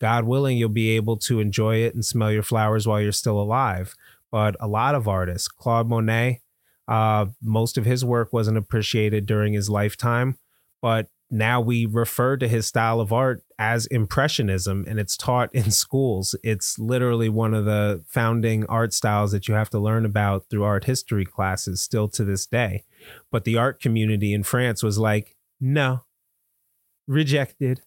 God 0.00 0.24
willing, 0.24 0.56
you'll 0.56 0.70
be 0.70 0.96
able 0.96 1.18
to 1.18 1.38
enjoy 1.38 1.76
it 1.76 1.94
and 1.94 2.04
smell 2.04 2.32
your 2.32 2.42
flowers 2.42 2.88
while 2.88 3.00
you're 3.00 3.12
still 3.12 3.40
alive. 3.40 3.94
But 4.32 4.56
a 4.58 4.66
lot 4.66 4.96
of 4.96 5.06
artists, 5.06 5.46
Claude 5.46 5.88
Monet, 5.88 6.42
uh, 6.88 7.26
most 7.40 7.78
of 7.78 7.84
his 7.84 8.04
work 8.04 8.32
wasn't 8.32 8.58
appreciated 8.58 9.24
during 9.24 9.52
his 9.52 9.70
lifetime, 9.70 10.36
but 10.82 11.08
now 11.34 11.60
we 11.60 11.84
refer 11.84 12.36
to 12.36 12.46
his 12.46 12.66
style 12.66 13.00
of 13.00 13.12
art 13.12 13.42
as 13.58 13.86
impressionism 13.86 14.84
and 14.86 15.00
it's 15.00 15.16
taught 15.16 15.52
in 15.54 15.70
schools 15.70 16.34
it's 16.42 16.78
literally 16.78 17.28
one 17.28 17.52
of 17.52 17.64
the 17.64 18.02
founding 18.06 18.64
art 18.66 18.92
styles 18.92 19.32
that 19.32 19.48
you 19.48 19.54
have 19.54 19.68
to 19.68 19.78
learn 19.78 20.04
about 20.04 20.48
through 20.48 20.64
art 20.64 20.84
history 20.84 21.24
classes 21.24 21.82
still 21.82 22.08
to 22.08 22.24
this 22.24 22.46
day 22.46 22.84
but 23.30 23.44
the 23.44 23.56
art 23.56 23.80
community 23.80 24.32
in 24.32 24.42
france 24.42 24.82
was 24.82 24.98
like 24.98 25.34
no 25.60 26.04
rejected 27.06 27.82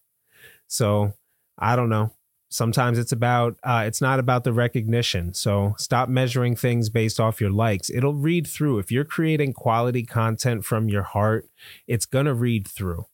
so 0.67 1.13
i 1.57 1.75
don't 1.75 1.89
know 1.89 2.11
Sometimes 2.49 2.97
it's 2.97 3.11
about 3.11 3.57
uh, 3.61 3.83
it's 3.85 3.99
not 3.99 4.19
about 4.19 4.45
the 4.45 4.53
recognition. 4.53 5.33
So 5.33 5.75
stop 5.77 6.07
measuring 6.07 6.55
things 6.55 6.89
based 6.89 7.19
off 7.19 7.41
your 7.41 7.49
likes. 7.49 7.89
It'll 7.89 8.13
read 8.13 8.47
through. 8.47 8.79
If 8.79 8.89
you're 8.89 9.03
creating 9.03 9.51
quality 9.51 10.03
content 10.03 10.63
from 10.63 10.87
your 10.87 11.03
heart, 11.03 11.49
it's 11.87 12.05
gonna 12.05 12.33
read 12.33 12.65
through. 12.65 13.05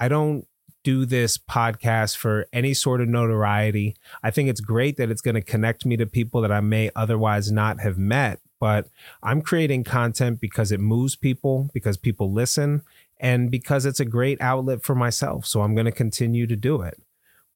I 0.00 0.08
don't 0.08 0.46
do 0.82 1.04
this 1.04 1.36
podcast 1.36 2.16
for 2.16 2.46
any 2.52 2.72
sort 2.72 3.02
of 3.02 3.08
notoriety. 3.08 3.94
I 4.22 4.30
think 4.30 4.48
it's 4.48 4.62
great 4.62 4.96
that 4.96 5.10
it's 5.10 5.20
going 5.20 5.34
to 5.34 5.42
connect 5.42 5.84
me 5.84 5.96
to 5.98 6.06
people 6.06 6.40
that 6.40 6.50
I 6.50 6.60
may 6.60 6.90
otherwise 6.96 7.52
not 7.52 7.80
have 7.80 7.98
met, 7.98 8.40
but 8.58 8.88
I'm 9.22 9.42
creating 9.42 9.84
content 9.84 10.40
because 10.40 10.72
it 10.72 10.80
moves 10.80 11.16
people, 11.16 11.68
because 11.74 11.98
people 11.98 12.32
listen, 12.32 12.82
and 13.18 13.50
because 13.50 13.84
it's 13.84 14.00
a 14.00 14.06
great 14.06 14.40
outlet 14.40 14.82
for 14.82 14.94
myself. 14.94 15.44
So 15.44 15.60
I'm 15.60 15.74
going 15.74 15.84
to 15.84 15.92
continue 15.92 16.46
to 16.46 16.56
do 16.56 16.80
it. 16.80 17.00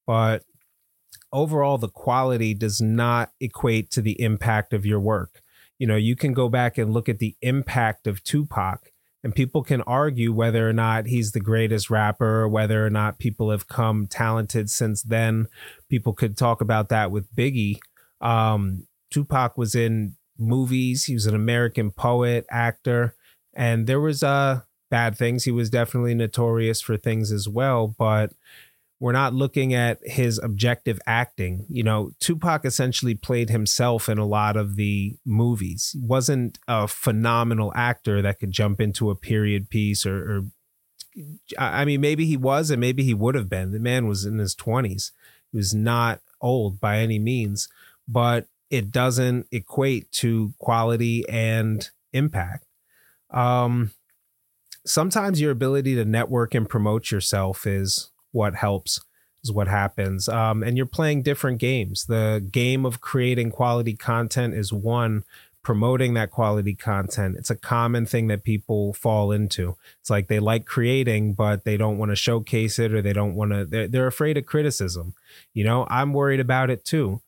But 0.07 0.45
overall, 1.33 1.79
the 1.79 1.89
quality 1.89 2.53
does 2.53 2.81
not 2.81 3.33
equate 3.41 3.91
to 3.93 4.03
the 4.03 4.21
impact 4.21 4.75
of 4.75 4.85
your 4.85 5.01
work. 5.01 5.41
You 5.79 5.87
know, 5.87 5.97
you 5.97 6.15
can 6.15 6.35
go 6.35 6.51
back 6.51 6.77
and 6.77 6.93
look 6.93 7.09
at 7.09 7.19
the 7.19 7.37
impact 7.41 8.07
of 8.07 8.23
Tupac 8.23 8.93
and 9.25 9.35
people 9.35 9.63
can 9.65 9.81
argue 9.83 10.33
whether 10.33 10.69
or 10.69 10.75
not 10.75 11.07
he's 11.07 11.33
the 11.33 11.41
greatest 11.41 11.89
rapper 11.89 12.47
whether 12.47 12.87
or 12.87 12.91
not 12.91 13.19
people 13.19 13.51
have 13.51 13.67
come 13.67 14.07
talented 14.07 14.71
since 14.71 15.03
then. 15.03 15.49
People 15.89 16.13
could 16.13 16.37
talk 16.37 16.61
about 16.61 16.91
that 16.91 17.11
with 17.11 17.35
biggie. 17.35 17.79
Um, 18.21 18.87
tupac 19.11 19.57
was 19.57 19.75
in 19.75 20.17
movies. 20.39 21.05
He 21.05 21.15
was 21.15 21.27
an 21.27 21.35
american 21.35 21.91
poet 21.91 22.45
actor 22.51 23.17
and 23.55 23.87
there 23.87 24.01
was 24.01 24.23
uh 24.23 24.61
bad 24.91 25.17
things. 25.17 25.45
He 25.45 25.51
was 25.51 25.71
definitely 25.71 26.15
notorious 26.15 26.81
for 26.81 26.97
things 26.97 27.33
as 27.33 27.49
well 27.49 27.89
but 27.89 28.33
we're 29.05 29.13
not 29.13 29.35
looking 29.35 29.75
at 29.75 29.99
his 30.03 30.39
objective 30.39 30.99
acting. 31.07 31.67
You 31.69 31.83
know, 31.83 32.13
Tupac 32.21 32.65
essentially 32.65 33.15
played 33.15 33.51
himself 33.51 34.09
in 34.09 34.17
a 34.17 34.25
lot 34.25 34.57
of 34.57 34.77
the 34.77 35.19
movies. 35.27 35.91
He 35.93 36.01
wasn't 36.01 36.59
a 36.67 36.89
phenomenal 36.89 37.71
actor 37.77 38.23
that 38.23 38.39
could 38.39 38.51
jump 38.51 38.81
into 38.81 39.11
a 39.11 39.15
period 39.15 39.69
piece 39.69 40.07
or, 40.07 40.17
or 40.17 40.43
I 41.59 41.85
mean, 41.85 42.01
maybe 42.01 42.25
he 42.25 42.39
was 42.39 42.71
and 42.71 42.81
maybe 42.81 43.05
he 43.05 43.13
would 43.13 43.35
have 43.35 43.51
been. 43.51 43.73
The 43.73 43.79
man 43.79 44.09
was 44.09 44.25
in 44.25 44.39
his 44.39 44.57
20s. 44.57 45.11
He 45.53 45.59
was 45.59 45.75
not 45.75 46.23
old 46.41 46.81
by 46.81 47.01
any 47.01 47.19
means, 47.19 47.69
but 48.09 48.47
it 48.71 48.91
doesn't 48.91 49.49
equate 49.53 50.13
to 50.13 50.55
quality 50.57 51.29
and 51.29 51.91
impact. 52.15 52.65
Um, 53.29 53.91
sometimes 54.87 55.43
your 55.43 55.51
ability 55.51 55.95
to 55.97 56.07
network 56.07 56.55
and 56.55 56.67
promote 56.67 57.11
yourself 57.11 57.67
is 57.67 58.11
what 58.35 58.57
helps 58.57 59.01
is 59.43 59.53
what 59.53 59.69
happens. 59.69 60.29
Um, 60.29 60.63
and 60.63 60.77
you're 60.77 60.87
playing 60.87 61.23
different 61.23 61.59
games. 61.59 62.07
The 62.07 62.47
game 62.51 62.85
of 62.85 63.01
creating 63.01 63.51
quality 63.51 63.95
content 63.95 64.55
is 64.55 64.73
one. 64.73 65.25
Promoting 65.63 66.13
that 66.13 66.31
quality 66.31 66.75
content, 66.75 67.37
it's 67.39 67.49
a 67.49 67.57
common 67.57 68.05
thing 68.05 68.27
that 68.27 68.45
people 68.45 68.93
fall 68.93 69.33
into. 69.33 69.79
It's 69.99 70.11
like 70.11 70.29
they 70.29 70.39
like 70.39 70.67
creating, 70.67 71.33
but 71.33 71.65
they 71.65 71.79
don't 71.79 71.97
want 71.97 72.11
to 72.11 72.17
showcase 72.17 72.79
it 72.79 72.93
or 72.93 73.01
they 73.01 73.15
don't 73.15 73.35
want 73.35 73.53
to, 73.53 73.65
they're, 73.65 73.89
they're 73.89 74.07
afraid 74.07 74.37
of 74.37 74.45
criticism. 74.45 75.15
You 75.55 75.65
know, 75.65 75.87
I'm 75.89 76.13
worried 76.13 76.41
about 76.41 76.69
it 76.69 76.85
too. 76.85 77.23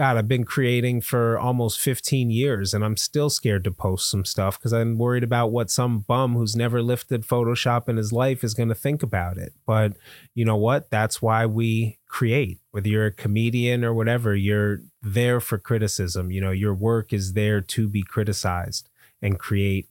God, 0.00 0.16
I've 0.16 0.28
been 0.28 0.44
creating 0.44 1.02
for 1.02 1.38
almost 1.38 1.78
15 1.78 2.30
years 2.30 2.72
and 2.72 2.82
I'm 2.82 2.96
still 2.96 3.28
scared 3.28 3.64
to 3.64 3.70
post 3.70 4.08
some 4.08 4.24
stuff 4.24 4.58
because 4.58 4.72
I'm 4.72 4.96
worried 4.96 5.22
about 5.22 5.48
what 5.48 5.70
some 5.70 5.98
bum 5.98 6.32
who's 6.32 6.56
never 6.56 6.82
lifted 6.82 7.26
Photoshop 7.26 7.86
in 7.86 7.98
his 7.98 8.10
life 8.10 8.42
is 8.42 8.54
going 8.54 8.70
to 8.70 8.74
think 8.74 9.02
about 9.02 9.36
it. 9.36 9.52
But 9.66 9.92
you 10.34 10.46
know 10.46 10.56
what? 10.56 10.88
That's 10.88 11.20
why 11.20 11.44
we 11.44 11.98
create. 12.06 12.60
Whether 12.70 12.88
you're 12.88 13.04
a 13.04 13.12
comedian 13.12 13.84
or 13.84 13.92
whatever, 13.92 14.34
you're 14.34 14.78
there 15.02 15.38
for 15.38 15.58
criticism. 15.58 16.30
You 16.30 16.40
know, 16.40 16.50
your 16.50 16.72
work 16.72 17.12
is 17.12 17.34
there 17.34 17.60
to 17.60 17.86
be 17.86 18.02
criticized 18.02 18.88
and 19.20 19.38
create 19.38 19.90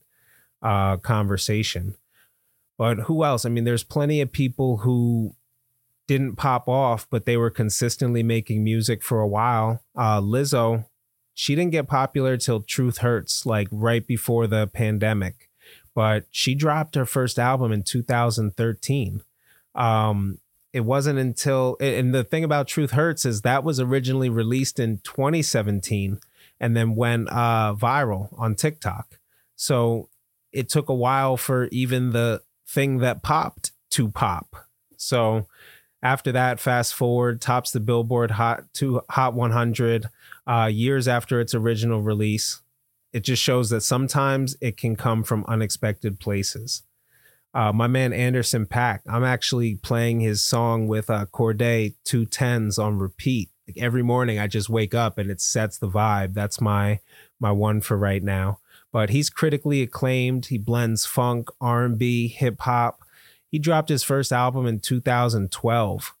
uh, 0.60 0.96
conversation. 0.96 1.94
But 2.76 3.02
who 3.02 3.22
else? 3.22 3.44
I 3.44 3.48
mean, 3.48 3.62
there's 3.62 3.84
plenty 3.84 4.20
of 4.20 4.32
people 4.32 4.78
who 4.78 5.36
didn't 6.10 6.34
pop 6.34 6.68
off, 6.68 7.06
but 7.08 7.24
they 7.24 7.36
were 7.36 7.50
consistently 7.50 8.20
making 8.20 8.64
music 8.64 9.00
for 9.00 9.20
a 9.20 9.28
while. 9.28 9.84
Uh, 9.94 10.20
Lizzo, 10.20 10.86
she 11.34 11.54
didn't 11.54 11.70
get 11.70 11.86
popular 11.86 12.36
till 12.36 12.62
Truth 12.62 12.98
Hurts, 12.98 13.46
like 13.46 13.68
right 13.70 14.04
before 14.04 14.48
the 14.48 14.66
pandemic, 14.66 15.48
but 15.94 16.24
she 16.32 16.56
dropped 16.56 16.96
her 16.96 17.06
first 17.06 17.38
album 17.38 17.70
in 17.70 17.84
2013. 17.84 19.22
Um, 19.76 20.38
it 20.72 20.80
wasn't 20.80 21.20
until, 21.20 21.76
and 21.78 22.12
the 22.12 22.24
thing 22.24 22.42
about 22.42 22.66
Truth 22.66 22.90
Hurts 22.90 23.24
is 23.24 23.42
that 23.42 23.62
was 23.62 23.78
originally 23.78 24.28
released 24.28 24.80
in 24.80 24.98
2017 25.04 26.18
and 26.58 26.76
then 26.76 26.96
went 26.96 27.28
uh, 27.30 27.72
viral 27.78 28.36
on 28.36 28.56
TikTok. 28.56 29.20
So 29.54 30.08
it 30.50 30.68
took 30.68 30.88
a 30.88 30.92
while 30.92 31.36
for 31.36 31.66
even 31.66 32.10
the 32.10 32.42
thing 32.66 32.98
that 32.98 33.22
popped 33.22 33.70
to 33.90 34.08
pop. 34.08 34.56
So 34.96 35.46
after 36.02 36.32
that, 36.32 36.60
fast 36.60 36.94
forward, 36.94 37.40
tops 37.40 37.70
the 37.70 37.80
Billboard 37.80 38.32
Hot 38.32 38.64
to 38.74 39.02
Hot 39.10 39.34
100 39.34 40.06
uh, 40.46 40.70
years 40.72 41.06
after 41.06 41.40
its 41.40 41.54
original 41.54 42.00
release. 42.00 42.62
It 43.12 43.20
just 43.20 43.42
shows 43.42 43.70
that 43.70 43.82
sometimes 43.82 44.56
it 44.60 44.76
can 44.76 44.96
come 44.96 45.22
from 45.24 45.44
unexpected 45.46 46.18
places. 46.18 46.82
Uh, 47.52 47.72
my 47.72 47.88
man 47.88 48.12
Anderson 48.12 48.64
.Paak, 48.64 49.00
I'm 49.08 49.24
actually 49.24 49.74
playing 49.74 50.20
his 50.20 50.40
song 50.40 50.86
with 50.86 51.10
uh, 51.10 51.26
Cordae 51.26 51.94
two 52.04 52.24
tens 52.24 52.78
on 52.78 52.98
repeat. 52.98 53.50
Like 53.66 53.76
every 53.78 54.02
morning, 54.02 54.38
I 54.38 54.46
just 54.46 54.70
wake 54.70 54.94
up 54.94 55.18
and 55.18 55.30
it 55.30 55.40
sets 55.40 55.76
the 55.76 55.88
vibe. 55.88 56.34
That's 56.34 56.60
my 56.60 57.00
my 57.40 57.50
one 57.50 57.80
for 57.80 57.96
right 57.96 58.22
now. 58.22 58.60
But 58.92 59.10
he's 59.10 59.30
critically 59.30 59.82
acclaimed. 59.82 60.46
He 60.46 60.58
blends 60.58 61.06
funk, 61.06 61.48
R&B, 61.60 62.28
hip 62.28 62.60
hop 62.60 63.00
he 63.50 63.58
dropped 63.58 63.88
his 63.88 64.02
first 64.02 64.32
album 64.32 64.66
in 64.66 64.80
2012. 64.80 66.14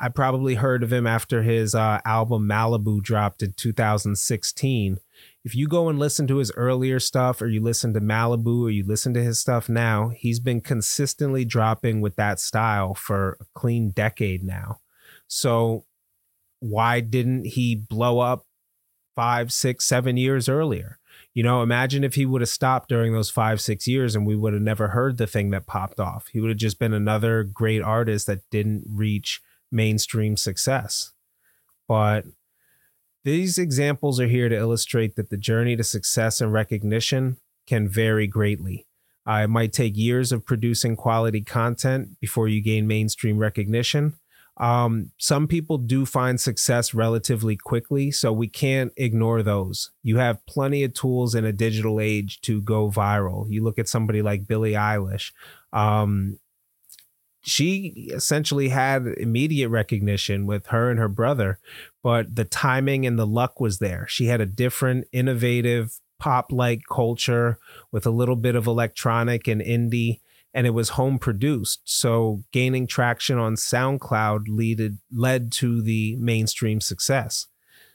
I 0.00 0.08
probably 0.08 0.54
heard 0.54 0.84
of 0.84 0.92
him 0.92 1.08
after 1.08 1.42
his 1.42 1.74
uh, 1.74 2.00
album 2.04 2.48
Malibu 2.48 3.02
dropped 3.02 3.42
in 3.42 3.52
2016. 3.52 4.98
If 5.44 5.56
you 5.56 5.66
go 5.66 5.88
and 5.88 5.98
listen 5.98 6.28
to 6.28 6.36
his 6.36 6.52
earlier 6.52 7.00
stuff, 7.00 7.42
or 7.42 7.48
you 7.48 7.60
listen 7.60 7.94
to 7.94 8.00
Malibu, 8.00 8.66
or 8.66 8.70
you 8.70 8.84
listen 8.86 9.12
to 9.14 9.22
his 9.22 9.40
stuff 9.40 9.68
now, 9.68 10.10
he's 10.10 10.38
been 10.38 10.60
consistently 10.60 11.44
dropping 11.44 12.00
with 12.00 12.14
that 12.14 12.38
style 12.38 12.94
for 12.94 13.38
a 13.40 13.44
clean 13.54 13.90
decade 13.90 14.44
now. 14.44 14.78
So, 15.26 15.84
why 16.60 17.00
didn't 17.00 17.46
he 17.46 17.74
blow 17.74 18.20
up 18.20 18.46
five, 19.16 19.52
six, 19.52 19.84
seven 19.84 20.16
years 20.16 20.48
earlier? 20.48 20.98
You 21.38 21.44
know, 21.44 21.62
imagine 21.62 22.02
if 22.02 22.16
he 22.16 22.26
would 22.26 22.40
have 22.40 22.48
stopped 22.48 22.88
during 22.88 23.12
those 23.12 23.30
five, 23.30 23.60
six 23.60 23.86
years 23.86 24.16
and 24.16 24.26
we 24.26 24.34
would 24.34 24.54
have 24.54 24.62
never 24.62 24.88
heard 24.88 25.18
the 25.18 25.26
thing 25.28 25.50
that 25.50 25.68
popped 25.68 26.00
off. 26.00 26.26
He 26.32 26.40
would 26.40 26.48
have 26.48 26.58
just 26.58 26.80
been 26.80 26.92
another 26.92 27.44
great 27.44 27.80
artist 27.80 28.26
that 28.26 28.40
didn't 28.50 28.82
reach 28.90 29.40
mainstream 29.70 30.36
success. 30.36 31.12
But 31.86 32.24
these 33.22 33.56
examples 33.56 34.18
are 34.18 34.26
here 34.26 34.48
to 34.48 34.56
illustrate 34.56 35.14
that 35.14 35.30
the 35.30 35.36
journey 35.36 35.76
to 35.76 35.84
success 35.84 36.40
and 36.40 36.52
recognition 36.52 37.36
can 37.68 37.88
vary 37.88 38.26
greatly. 38.26 38.88
Uh, 39.24 39.42
it 39.44 39.48
might 39.48 39.72
take 39.72 39.96
years 39.96 40.32
of 40.32 40.44
producing 40.44 40.96
quality 40.96 41.42
content 41.42 42.18
before 42.18 42.48
you 42.48 42.60
gain 42.60 42.88
mainstream 42.88 43.38
recognition, 43.38 44.18
um, 44.58 45.12
some 45.18 45.46
people 45.46 45.78
do 45.78 46.04
find 46.04 46.40
success 46.40 46.92
relatively 46.92 47.56
quickly, 47.56 48.10
so 48.10 48.32
we 48.32 48.48
can't 48.48 48.92
ignore 48.96 49.42
those. 49.42 49.92
You 50.02 50.16
have 50.18 50.44
plenty 50.46 50.82
of 50.82 50.94
tools 50.94 51.34
in 51.34 51.44
a 51.44 51.52
digital 51.52 52.00
age 52.00 52.40
to 52.42 52.60
go 52.60 52.90
viral. 52.90 53.46
You 53.48 53.62
look 53.62 53.78
at 53.78 53.88
somebody 53.88 54.20
like 54.20 54.48
Billie 54.48 54.72
Eilish. 54.72 55.32
Um, 55.72 56.40
she 57.40 58.10
essentially 58.12 58.68
had 58.68 59.06
immediate 59.16 59.68
recognition 59.68 60.44
with 60.44 60.66
her 60.66 60.90
and 60.90 60.98
her 60.98 61.08
brother, 61.08 61.60
but 62.02 62.34
the 62.34 62.44
timing 62.44 63.06
and 63.06 63.16
the 63.18 63.26
luck 63.26 63.60
was 63.60 63.78
there. 63.78 64.06
She 64.08 64.26
had 64.26 64.40
a 64.40 64.46
different, 64.46 65.06
innovative, 65.12 66.00
pop 66.18 66.50
like 66.50 66.82
culture 66.90 67.60
with 67.92 68.04
a 68.04 68.10
little 68.10 68.34
bit 68.34 68.56
of 68.56 68.66
electronic 68.66 69.46
and 69.46 69.60
indie 69.60 70.18
and 70.54 70.66
it 70.66 70.70
was 70.70 70.90
home 70.90 71.18
produced. 71.18 71.80
So 71.84 72.42
gaining 72.52 72.86
traction 72.86 73.38
on 73.38 73.54
SoundCloud 73.54 74.48
leaded, 74.48 74.98
led 75.12 75.52
to 75.52 75.82
the 75.82 76.16
mainstream 76.16 76.80
success. 76.80 77.46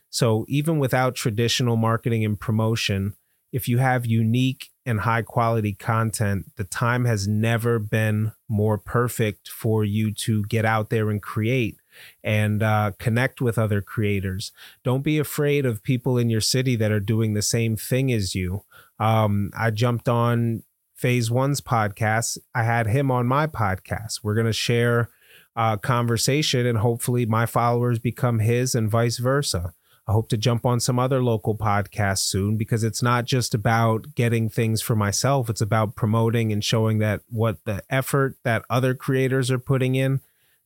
So 0.10 0.45
even 0.48 0.77
without 0.77 1.15
traditional 1.15 1.75
marketing 1.75 2.24
and 2.24 2.39
promotion, 2.39 3.15
if 3.51 3.67
you 3.67 3.77
have 3.77 4.05
unique 4.05 4.69
and 4.86 5.01
high 5.01 5.22
quality 5.22 5.74
content, 5.74 6.51
the 6.55 6.63
time 6.63 7.05
has 7.05 7.27
never 7.27 7.79
been 7.79 8.33
more 8.50 8.77
perfect 8.77 9.48
for 9.48 9.83
you 9.83 10.12
to 10.12 10.43
get 10.45 10.65
out 10.65 10.89
there 10.89 11.10
and 11.10 11.22
create 11.22 11.77
and 12.24 12.63
uh, 12.63 12.91
connect 12.98 13.41
with 13.41 13.57
other 13.57 13.81
creators. 13.81 14.51
Don't 14.83 15.03
be 15.03 15.19
afraid 15.19 15.65
of 15.65 15.83
people 15.83 16.17
in 16.17 16.29
your 16.29 16.41
city 16.41 16.75
that 16.75 16.91
are 16.91 17.00
doing 17.00 17.33
the 17.33 17.41
same 17.41 17.75
thing 17.75 18.12
as 18.12 18.33
you. 18.33 18.65
Um, 19.00 19.51
I 19.57 19.69
jumped 19.69 20.10
on 20.10 20.63
Phase 21.03 21.29
One's 21.29 21.60
podcast. 21.60 22.38
I 22.55 22.63
had 22.63 22.88
him 22.88 23.12
on 23.12 23.27
my 23.27 23.45
podcast. 23.45 24.22
We're 24.24 24.36
going 24.36 24.45
to 24.45 24.53
share 24.53 25.10
uh, 25.53 25.75
conversation, 25.75 26.65
and 26.65 26.77
hopefully 26.77 27.25
my 27.25 27.45
followers 27.45 28.00
become 28.00 28.39
his 28.39 28.74
and 28.74 28.89
vice 28.89 29.17
versa. 29.17 29.74
I 30.07 30.13
hope 30.13 30.29
to 30.29 30.38
jump 30.38 30.65
on 30.65 30.79
some 30.79 31.00
other 31.00 31.22
local 31.22 31.57
podcasts 31.57 32.19
soon 32.19 32.55
because 32.55 32.86
it's 32.86 33.03
not 33.03 33.25
just 33.25 33.53
about 33.53 34.15
getting 34.15 34.48
things 34.48 34.81
for 34.81 34.95
myself. 34.95 35.50
It's 35.50 35.60
about 35.60 35.98
promoting 35.98 36.53
and 36.53 36.63
showing 36.63 37.00
that 37.00 37.19
what 37.27 37.65
the 37.65 37.83
effort 37.89 38.38
that 38.45 38.63
other 38.69 38.95
creators 38.95 39.51
are 39.51 39.60
putting 39.60 39.95
in 39.95 40.22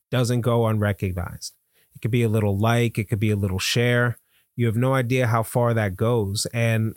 doesn't 0.08 0.42
go 0.42 0.68
unrecognized. 0.68 1.54
It 1.96 2.00
could 2.00 2.12
be 2.12 2.22
a 2.22 2.28
little 2.28 2.56
like, 2.56 2.96
it 2.96 3.08
could 3.08 3.18
be 3.18 3.32
a 3.32 3.36
little 3.36 3.58
share. 3.58 4.18
You 4.54 4.66
have 4.66 4.76
no 4.76 4.94
idea 4.94 5.26
how 5.26 5.42
far 5.42 5.74
that 5.74 5.96
goes. 5.96 6.46
And 6.54 6.94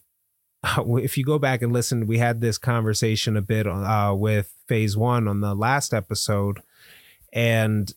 if 0.77 1.17
you 1.17 1.23
go 1.23 1.39
back 1.39 1.61
and 1.61 1.73
listen, 1.73 2.07
we 2.07 2.17
had 2.17 2.41
this 2.41 2.57
conversation 2.57 3.35
a 3.37 3.41
bit 3.41 3.67
uh, 3.67 4.13
with 4.15 4.53
phase 4.67 4.95
one 4.95 5.27
on 5.27 5.41
the 5.41 5.55
last 5.55 5.93
episode. 5.93 6.61
And 7.33 7.91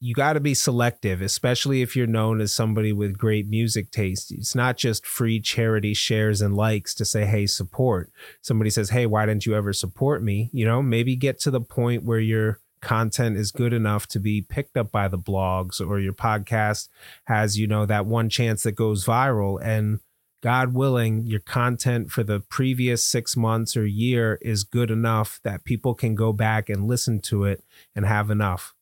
you 0.00 0.14
got 0.14 0.34
to 0.34 0.40
be 0.40 0.54
selective, 0.54 1.20
especially 1.20 1.82
if 1.82 1.96
you're 1.96 2.06
known 2.06 2.40
as 2.40 2.52
somebody 2.52 2.92
with 2.92 3.18
great 3.18 3.48
music 3.48 3.90
taste. 3.90 4.30
It's 4.30 4.54
not 4.54 4.76
just 4.76 5.04
free 5.04 5.40
charity 5.40 5.92
shares 5.92 6.40
and 6.40 6.54
likes 6.54 6.94
to 6.96 7.04
say, 7.04 7.24
hey, 7.24 7.46
support. 7.46 8.12
Somebody 8.40 8.70
says, 8.70 8.90
hey, 8.90 9.06
why 9.06 9.26
didn't 9.26 9.44
you 9.44 9.56
ever 9.56 9.72
support 9.72 10.22
me? 10.22 10.50
You 10.52 10.66
know, 10.66 10.82
maybe 10.82 11.16
get 11.16 11.40
to 11.40 11.50
the 11.50 11.60
point 11.60 12.04
where 12.04 12.20
your 12.20 12.60
content 12.80 13.36
is 13.36 13.50
good 13.50 13.72
enough 13.72 14.06
to 14.06 14.20
be 14.20 14.40
picked 14.40 14.76
up 14.76 14.92
by 14.92 15.08
the 15.08 15.18
blogs 15.18 15.80
or 15.80 15.98
your 15.98 16.12
podcast 16.12 16.88
has, 17.24 17.58
you 17.58 17.66
know, 17.66 17.84
that 17.84 18.06
one 18.06 18.28
chance 18.28 18.62
that 18.62 18.72
goes 18.72 19.04
viral. 19.04 19.60
And 19.60 19.98
God 20.40 20.72
willing, 20.72 21.26
your 21.26 21.40
content 21.40 22.10
for 22.10 22.22
the 22.22 22.40
previous 22.40 23.04
six 23.04 23.36
months 23.36 23.76
or 23.76 23.86
year 23.86 24.38
is 24.40 24.64
good 24.64 24.90
enough 24.90 25.40
that 25.42 25.64
people 25.64 25.94
can 25.94 26.14
go 26.14 26.32
back 26.32 26.68
and 26.68 26.86
listen 26.86 27.20
to 27.22 27.44
it 27.44 27.64
and 27.94 28.06
have 28.06 28.30
enough 28.30 28.74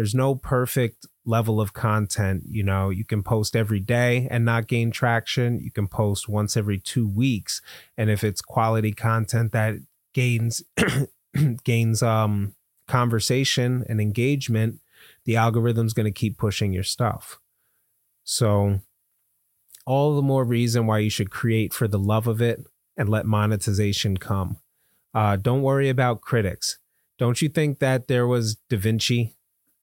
there's 0.00 0.14
no 0.14 0.34
perfect 0.34 1.06
level 1.26 1.60
of 1.60 1.74
content. 1.74 2.44
You 2.48 2.62
know, 2.62 2.88
you 2.88 3.04
can 3.04 3.22
post 3.22 3.54
every 3.54 3.80
day 3.80 4.26
and 4.30 4.46
not 4.46 4.66
gain 4.66 4.90
traction. 4.90 5.60
You 5.60 5.70
can 5.70 5.88
post 5.88 6.26
once 6.26 6.56
every 6.56 6.78
two 6.78 7.06
weeks. 7.06 7.60
And 7.98 8.08
if 8.08 8.24
it's 8.24 8.40
quality 8.40 8.92
content 8.92 9.52
that 9.52 9.74
gains 10.14 10.62
gains 11.64 12.02
um 12.02 12.54
conversation 12.88 13.84
and 13.88 14.00
engagement, 14.00 14.80
the 15.26 15.36
algorithm's 15.36 15.92
going 15.92 16.06
to 16.06 16.10
keep 16.10 16.38
pushing 16.38 16.72
your 16.72 16.82
stuff. 16.82 17.38
So 18.24 18.80
all 19.86 20.16
the 20.16 20.22
more 20.22 20.44
reason 20.44 20.86
why 20.86 20.98
you 20.98 21.10
should 21.10 21.30
create 21.30 21.72
for 21.72 21.88
the 21.88 21.98
love 21.98 22.26
of 22.26 22.40
it 22.40 22.64
and 22.96 23.08
let 23.08 23.26
monetization 23.26 24.16
come. 24.16 24.58
Uh, 25.14 25.36
don't 25.36 25.62
worry 25.62 25.88
about 25.88 26.20
critics. 26.20 26.78
Don't 27.18 27.42
you 27.42 27.48
think 27.48 27.78
that 27.80 28.08
there 28.08 28.26
was 28.26 28.56
Da 28.68 28.76
Vinci 28.76 29.36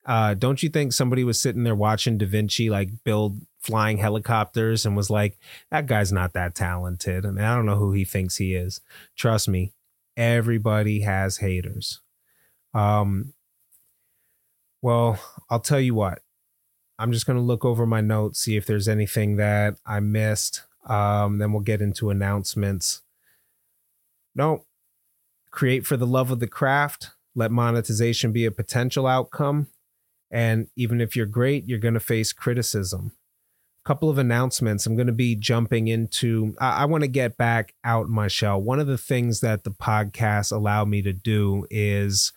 uh, 0.08 0.34
don't 0.34 0.64
you 0.64 0.70
think 0.70 0.94
somebody 0.94 1.26
was 1.26 1.40
sitting 1.40 1.64
there 1.64 1.76
watching 1.76 2.18
Da 2.18 2.26
Vinci 2.26 2.70
like 2.70 3.04
build 3.04 3.42
flying 3.60 3.98
helicopters 3.98 4.86
and 4.86 4.96
was 4.96 5.10
like, 5.10 5.38
that 5.70 5.86
guy's 5.86 6.14
not 6.14 6.32
that 6.32 6.56
talented? 6.56 7.26
I 7.26 7.32
mean, 7.32 7.44
I 7.44 7.54
don't 7.54 7.66
know 7.66 7.76
who 7.76 7.92
he 7.92 8.06
thinks 8.06 8.38
he 8.38 8.56
is. 8.56 8.80
Trust 9.18 9.50
me, 9.50 9.74
everybody 10.16 11.02
has 11.02 11.38
haters. 11.38 12.00
Um, 12.74 13.34
well, 14.82 15.20
I'll 15.50 15.60
tell 15.60 15.82
you 15.82 15.94
what. 15.94 16.20
I'm 17.00 17.12
just 17.12 17.26
going 17.26 17.38
to 17.38 17.44
look 17.44 17.64
over 17.64 17.86
my 17.86 18.02
notes, 18.02 18.40
see 18.40 18.56
if 18.56 18.66
there's 18.66 18.88
anything 18.88 19.36
that 19.36 19.76
I 19.86 20.00
missed. 20.00 20.64
Um, 20.86 21.38
then 21.38 21.52
we'll 21.52 21.62
get 21.62 21.82
into 21.82 22.10
announcements. 22.10 23.02
No, 24.34 24.66
create 25.52 25.86
for 25.86 25.98
the 25.98 26.08
love 26.08 26.32
of 26.32 26.40
the 26.40 26.48
craft. 26.48 27.12
Let 27.36 27.52
monetization 27.52 28.32
be 28.32 28.46
a 28.46 28.52
potential 28.52 29.06
outcome. 29.06 29.68
And 30.32 30.68
even 30.76 31.00
if 31.00 31.16
you're 31.16 31.26
great, 31.26 31.68
you're 31.68 31.80
going 31.80 31.94
to 31.94 32.00
face 32.00 32.34
criticism. 32.34 33.12
A 33.84 33.88
couple 33.88 34.10
of 34.10 34.18
announcements. 34.18 34.86
I'm 34.86 34.96
going 34.96 35.08
to 35.08 35.14
be 35.14 35.36
jumping 35.36 35.88
into, 35.88 36.56
I, 36.60 36.82
I 36.82 36.86
want 36.86 37.04
to 37.04 37.08
get 37.08 37.38
back 37.38 37.74
out 37.84 38.10
my 38.10 38.28
shell. 38.28 38.62
One 38.62 38.80
of 38.80 38.88
the 38.88 38.98
things 38.98 39.40
that 39.42 39.64
the 39.64 39.72
podcast 39.72 40.52
allow 40.52 40.84
me 40.84 41.02
to 41.04 41.14
do 41.14 41.66
is 41.70 42.34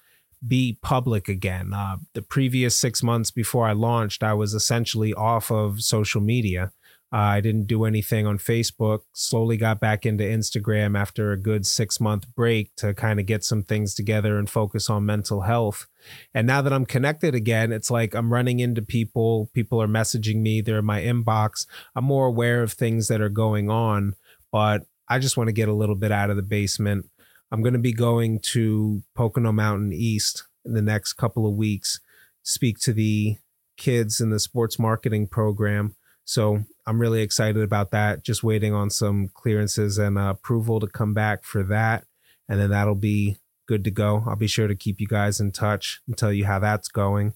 be 0.46 0.78
public 0.82 1.28
again. 1.28 1.72
Uh, 1.74 1.96
the 2.14 2.22
previous 2.22 2.78
six 2.78 3.02
months 3.02 3.30
before 3.30 3.66
I 3.66 3.72
launched, 3.72 4.22
I 4.22 4.34
was 4.34 4.54
essentially 4.54 5.12
off 5.12 5.50
of 5.50 5.82
social 5.82 6.20
media. 6.20 6.72
Uh, 7.12 7.16
I 7.16 7.40
didn't 7.40 7.66
do 7.66 7.84
anything 7.84 8.24
on 8.26 8.38
Facebook. 8.38 9.00
Slowly 9.12 9.56
got 9.56 9.80
back 9.80 10.06
into 10.06 10.22
Instagram 10.22 10.96
after 10.96 11.32
a 11.32 11.40
good 11.40 11.66
six 11.66 11.98
month 11.98 12.32
break 12.34 12.74
to 12.76 12.94
kind 12.94 13.18
of 13.18 13.26
get 13.26 13.42
some 13.42 13.64
things 13.64 13.94
together 13.94 14.38
and 14.38 14.48
focus 14.48 14.88
on 14.88 15.06
mental 15.06 15.40
health. 15.42 15.88
And 16.32 16.46
now 16.46 16.62
that 16.62 16.72
I'm 16.72 16.86
connected 16.86 17.34
again, 17.34 17.72
it's 17.72 17.90
like 17.90 18.14
I'm 18.14 18.32
running 18.32 18.60
into 18.60 18.80
people. 18.80 19.50
People 19.52 19.82
are 19.82 19.88
messaging 19.88 20.36
me. 20.36 20.60
They're 20.60 20.78
in 20.78 20.84
my 20.84 21.00
inbox. 21.00 21.66
I'm 21.96 22.04
more 22.04 22.26
aware 22.26 22.62
of 22.62 22.72
things 22.72 23.08
that 23.08 23.20
are 23.20 23.28
going 23.28 23.68
on, 23.68 24.14
but 24.52 24.82
I 25.08 25.18
just 25.18 25.36
want 25.36 25.48
to 25.48 25.52
get 25.52 25.68
a 25.68 25.74
little 25.74 25.96
bit 25.96 26.12
out 26.12 26.30
of 26.30 26.36
the 26.36 26.42
basement. 26.42 27.06
I'm 27.50 27.62
going 27.62 27.72
to 27.72 27.78
be 27.78 27.92
going 27.92 28.40
to 28.52 29.02
Pocono 29.14 29.52
Mountain 29.52 29.92
East 29.92 30.44
in 30.64 30.74
the 30.74 30.82
next 30.82 31.14
couple 31.14 31.46
of 31.46 31.54
weeks, 31.54 32.00
speak 32.42 32.78
to 32.80 32.92
the 32.92 33.36
kids 33.76 34.20
in 34.20 34.30
the 34.30 34.38
sports 34.38 34.78
marketing 34.78 35.26
program 35.26 35.96
so 36.30 36.64
I'm 36.86 37.00
really 37.00 37.22
excited 37.22 37.60
about 37.60 37.90
that. 37.90 38.22
Just 38.22 38.44
waiting 38.44 38.72
on 38.72 38.88
some 38.88 39.30
clearances 39.34 39.98
and 39.98 40.16
uh, 40.16 40.34
approval 40.36 40.78
to 40.78 40.86
come 40.86 41.12
back 41.12 41.42
for 41.42 41.64
that. 41.64 42.04
And 42.48 42.60
then 42.60 42.70
that'll 42.70 42.94
be 42.94 43.38
good 43.66 43.82
to 43.82 43.90
go. 43.90 44.22
I'll 44.24 44.36
be 44.36 44.46
sure 44.46 44.68
to 44.68 44.76
keep 44.76 45.00
you 45.00 45.08
guys 45.08 45.40
in 45.40 45.50
touch 45.50 46.00
and 46.06 46.16
tell 46.16 46.32
you 46.32 46.44
how 46.44 46.60
that's 46.60 46.86
going. 46.86 47.34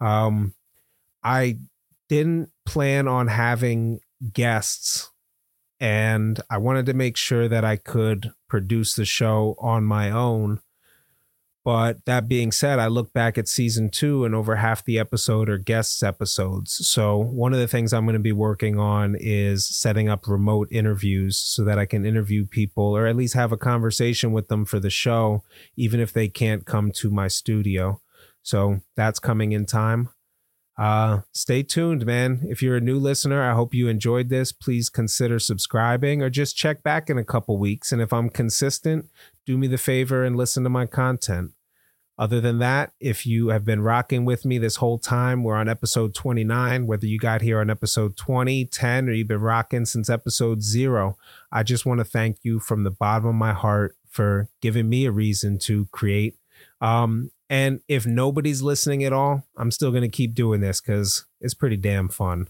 Um, 0.00 0.54
I 1.22 1.58
didn't 2.08 2.50
plan 2.66 3.06
on 3.06 3.28
having 3.28 4.00
guests 4.32 5.10
and 5.80 6.40
I 6.50 6.58
wanted 6.58 6.86
to 6.86 6.94
make 6.94 7.16
sure 7.16 7.48
that 7.48 7.64
I 7.64 7.76
could 7.76 8.32
produce 8.48 8.94
the 8.94 9.04
show 9.04 9.56
on 9.58 9.84
my 9.84 10.10
own 10.10 10.60
but 11.64 12.04
that 12.04 12.28
being 12.28 12.52
said, 12.52 12.78
I 12.78 12.88
look 12.88 13.14
back 13.14 13.38
at 13.38 13.48
season 13.48 13.88
two 13.88 14.26
and 14.26 14.34
over 14.34 14.56
half 14.56 14.84
the 14.84 14.98
episode 14.98 15.48
are 15.48 15.56
guests 15.56 16.02
episodes. 16.02 16.86
So 16.86 17.16
one 17.16 17.54
of 17.54 17.58
the 17.58 17.66
things 17.66 17.94
I'm 17.94 18.04
going 18.04 18.12
to 18.12 18.20
be 18.20 18.32
working 18.32 18.78
on 18.78 19.16
is 19.18 19.66
setting 19.66 20.06
up 20.06 20.28
remote 20.28 20.68
interviews 20.70 21.38
so 21.38 21.64
that 21.64 21.78
I 21.78 21.86
can 21.86 22.04
interview 22.04 22.44
people 22.44 22.94
or 22.94 23.06
at 23.06 23.16
least 23.16 23.32
have 23.32 23.50
a 23.50 23.56
conversation 23.56 24.32
with 24.32 24.48
them 24.48 24.66
for 24.66 24.78
the 24.78 24.90
show, 24.90 25.42
even 25.74 26.00
if 26.00 26.12
they 26.12 26.28
can't 26.28 26.66
come 26.66 26.92
to 26.92 27.10
my 27.10 27.28
studio. 27.28 28.02
So 28.42 28.80
that's 28.94 29.18
coming 29.18 29.52
in 29.52 29.64
time. 29.64 30.10
Uh, 30.76 31.20
stay 31.32 31.62
tuned, 31.62 32.04
man. 32.04 32.40
If 32.48 32.60
you're 32.60 32.76
a 32.76 32.80
new 32.80 32.98
listener, 32.98 33.42
I 33.42 33.54
hope 33.54 33.74
you 33.74 33.88
enjoyed 33.88 34.28
this. 34.28 34.50
Please 34.50 34.90
consider 34.90 35.38
subscribing 35.38 36.20
or 36.22 36.30
just 36.30 36.56
check 36.56 36.82
back 36.82 37.08
in 37.08 37.16
a 37.18 37.24
couple 37.24 37.58
weeks. 37.58 37.92
And 37.92 38.02
if 38.02 38.12
I'm 38.12 38.28
consistent, 38.28 39.08
do 39.46 39.56
me 39.56 39.68
the 39.68 39.78
favor 39.78 40.24
and 40.24 40.36
listen 40.36 40.64
to 40.64 40.70
my 40.70 40.86
content. 40.86 41.52
Other 42.16 42.40
than 42.40 42.58
that, 42.60 42.92
if 43.00 43.26
you 43.26 43.48
have 43.48 43.64
been 43.64 43.82
rocking 43.82 44.24
with 44.24 44.44
me 44.44 44.56
this 44.58 44.76
whole 44.76 44.98
time, 44.98 45.42
we're 45.42 45.56
on 45.56 45.68
episode 45.68 46.14
29. 46.14 46.86
Whether 46.86 47.06
you 47.06 47.18
got 47.18 47.42
here 47.42 47.58
on 47.58 47.70
episode 47.70 48.16
20, 48.16 48.66
10, 48.66 49.08
or 49.08 49.12
you've 49.12 49.26
been 49.26 49.40
rocking 49.40 49.84
since 49.84 50.08
episode 50.08 50.62
zero, 50.62 51.16
I 51.50 51.64
just 51.64 51.84
want 51.84 51.98
to 51.98 52.04
thank 52.04 52.38
you 52.42 52.60
from 52.60 52.84
the 52.84 52.92
bottom 52.92 53.26
of 53.26 53.34
my 53.34 53.52
heart 53.52 53.96
for 54.08 54.48
giving 54.60 54.88
me 54.88 55.06
a 55.06 55.10
reason 55.10 55.58
to 55.60 55.86
create. 55.86 56.36
Um, 56.84 57.30
and 57.48 57.80
if 57.88 58.04
nobody's 58.06 58.60
listening 58.62 59.02
at 59.04 59.12
all, 59.12 59.44
I'm 59.56 59.70
still 59.70 59.90
going 59.90 60.02
to 60.02 60.08
keep 60.08 60.34
doing 60.34 60.60
this 60.60 60.82
because 60.82 61.24
it's 61.40 61.54
pretty 61.54 61.78
damn 61.78 62.08
fun. 62.08 62.48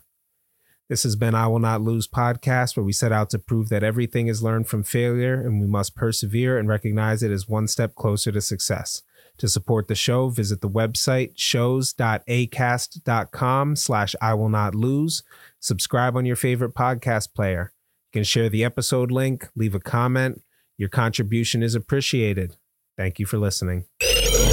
This 0.88 1.04
has 1.04 1.14
been 1.14 1.36
I 1.36 1.46
Will 1.46 1.60
Not 1.60 1.82
Lose 1.82 2.08
podcast, 2.08 2.76
where 2.76 2.84
we 2.84 2.92
set 2.92 3.12
out 3.12 3.30
to 3.30 3.38
prove 3.38 3.70
that 3.70 3.84
everything 3.84 4.26
is 4.26 4.42
learned 4.42 4.68
from 4.68 4.82
failure 4.82 5.40
and 5.40 5.60
we 5.60 5.66
must 5.66 5.94
persevere 5.94 6.58
and 6.58 6.68
recognize 6.68 7.22
it 7.22 7.30
as 7.30 7.48
one 7.48 7.68
step 7.68 7.94
closer 7.94 8.32
to 8.32 8.40
success. 8.40 9.02
To 9.38 9.48
support 9.48 9.88
the 9.88 9.94
show, 9.94 10.28
visit 10.28 10.60
the 10.60 10.68
website 10.68 11.32
shows.acast.com 11.36 13.76
slash 13.76 14.14
I 14.20 14.34
will 14.34 14.50
not 14.50 14.74
lose. 14.74 15.22
Subscribe 15.60 16.16
on 16.16 16.26
your 16.26 16.36
favorite 16.36 16.74
podcast 16.74 17.34
player. 17.34 17.72
You 18.12 18.18
can 18.18 18.24
share 18.24 18.48
the 18.48 18.64
episode 18.64 19.10
link, 19.10 19.48
leave 19.56 19.74
a 19.74 19.80
comment. 19.80 20.42
Your 20.76 20.88
contribution 20.88 21.62
is 21.62 21.74
appreciated. 21.74 22.56
Thank 22.96 23.18
you 23.18 23.26
for 23.26 23.38
listening. 23.38 23.86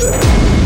Podcast. 0.01 0.60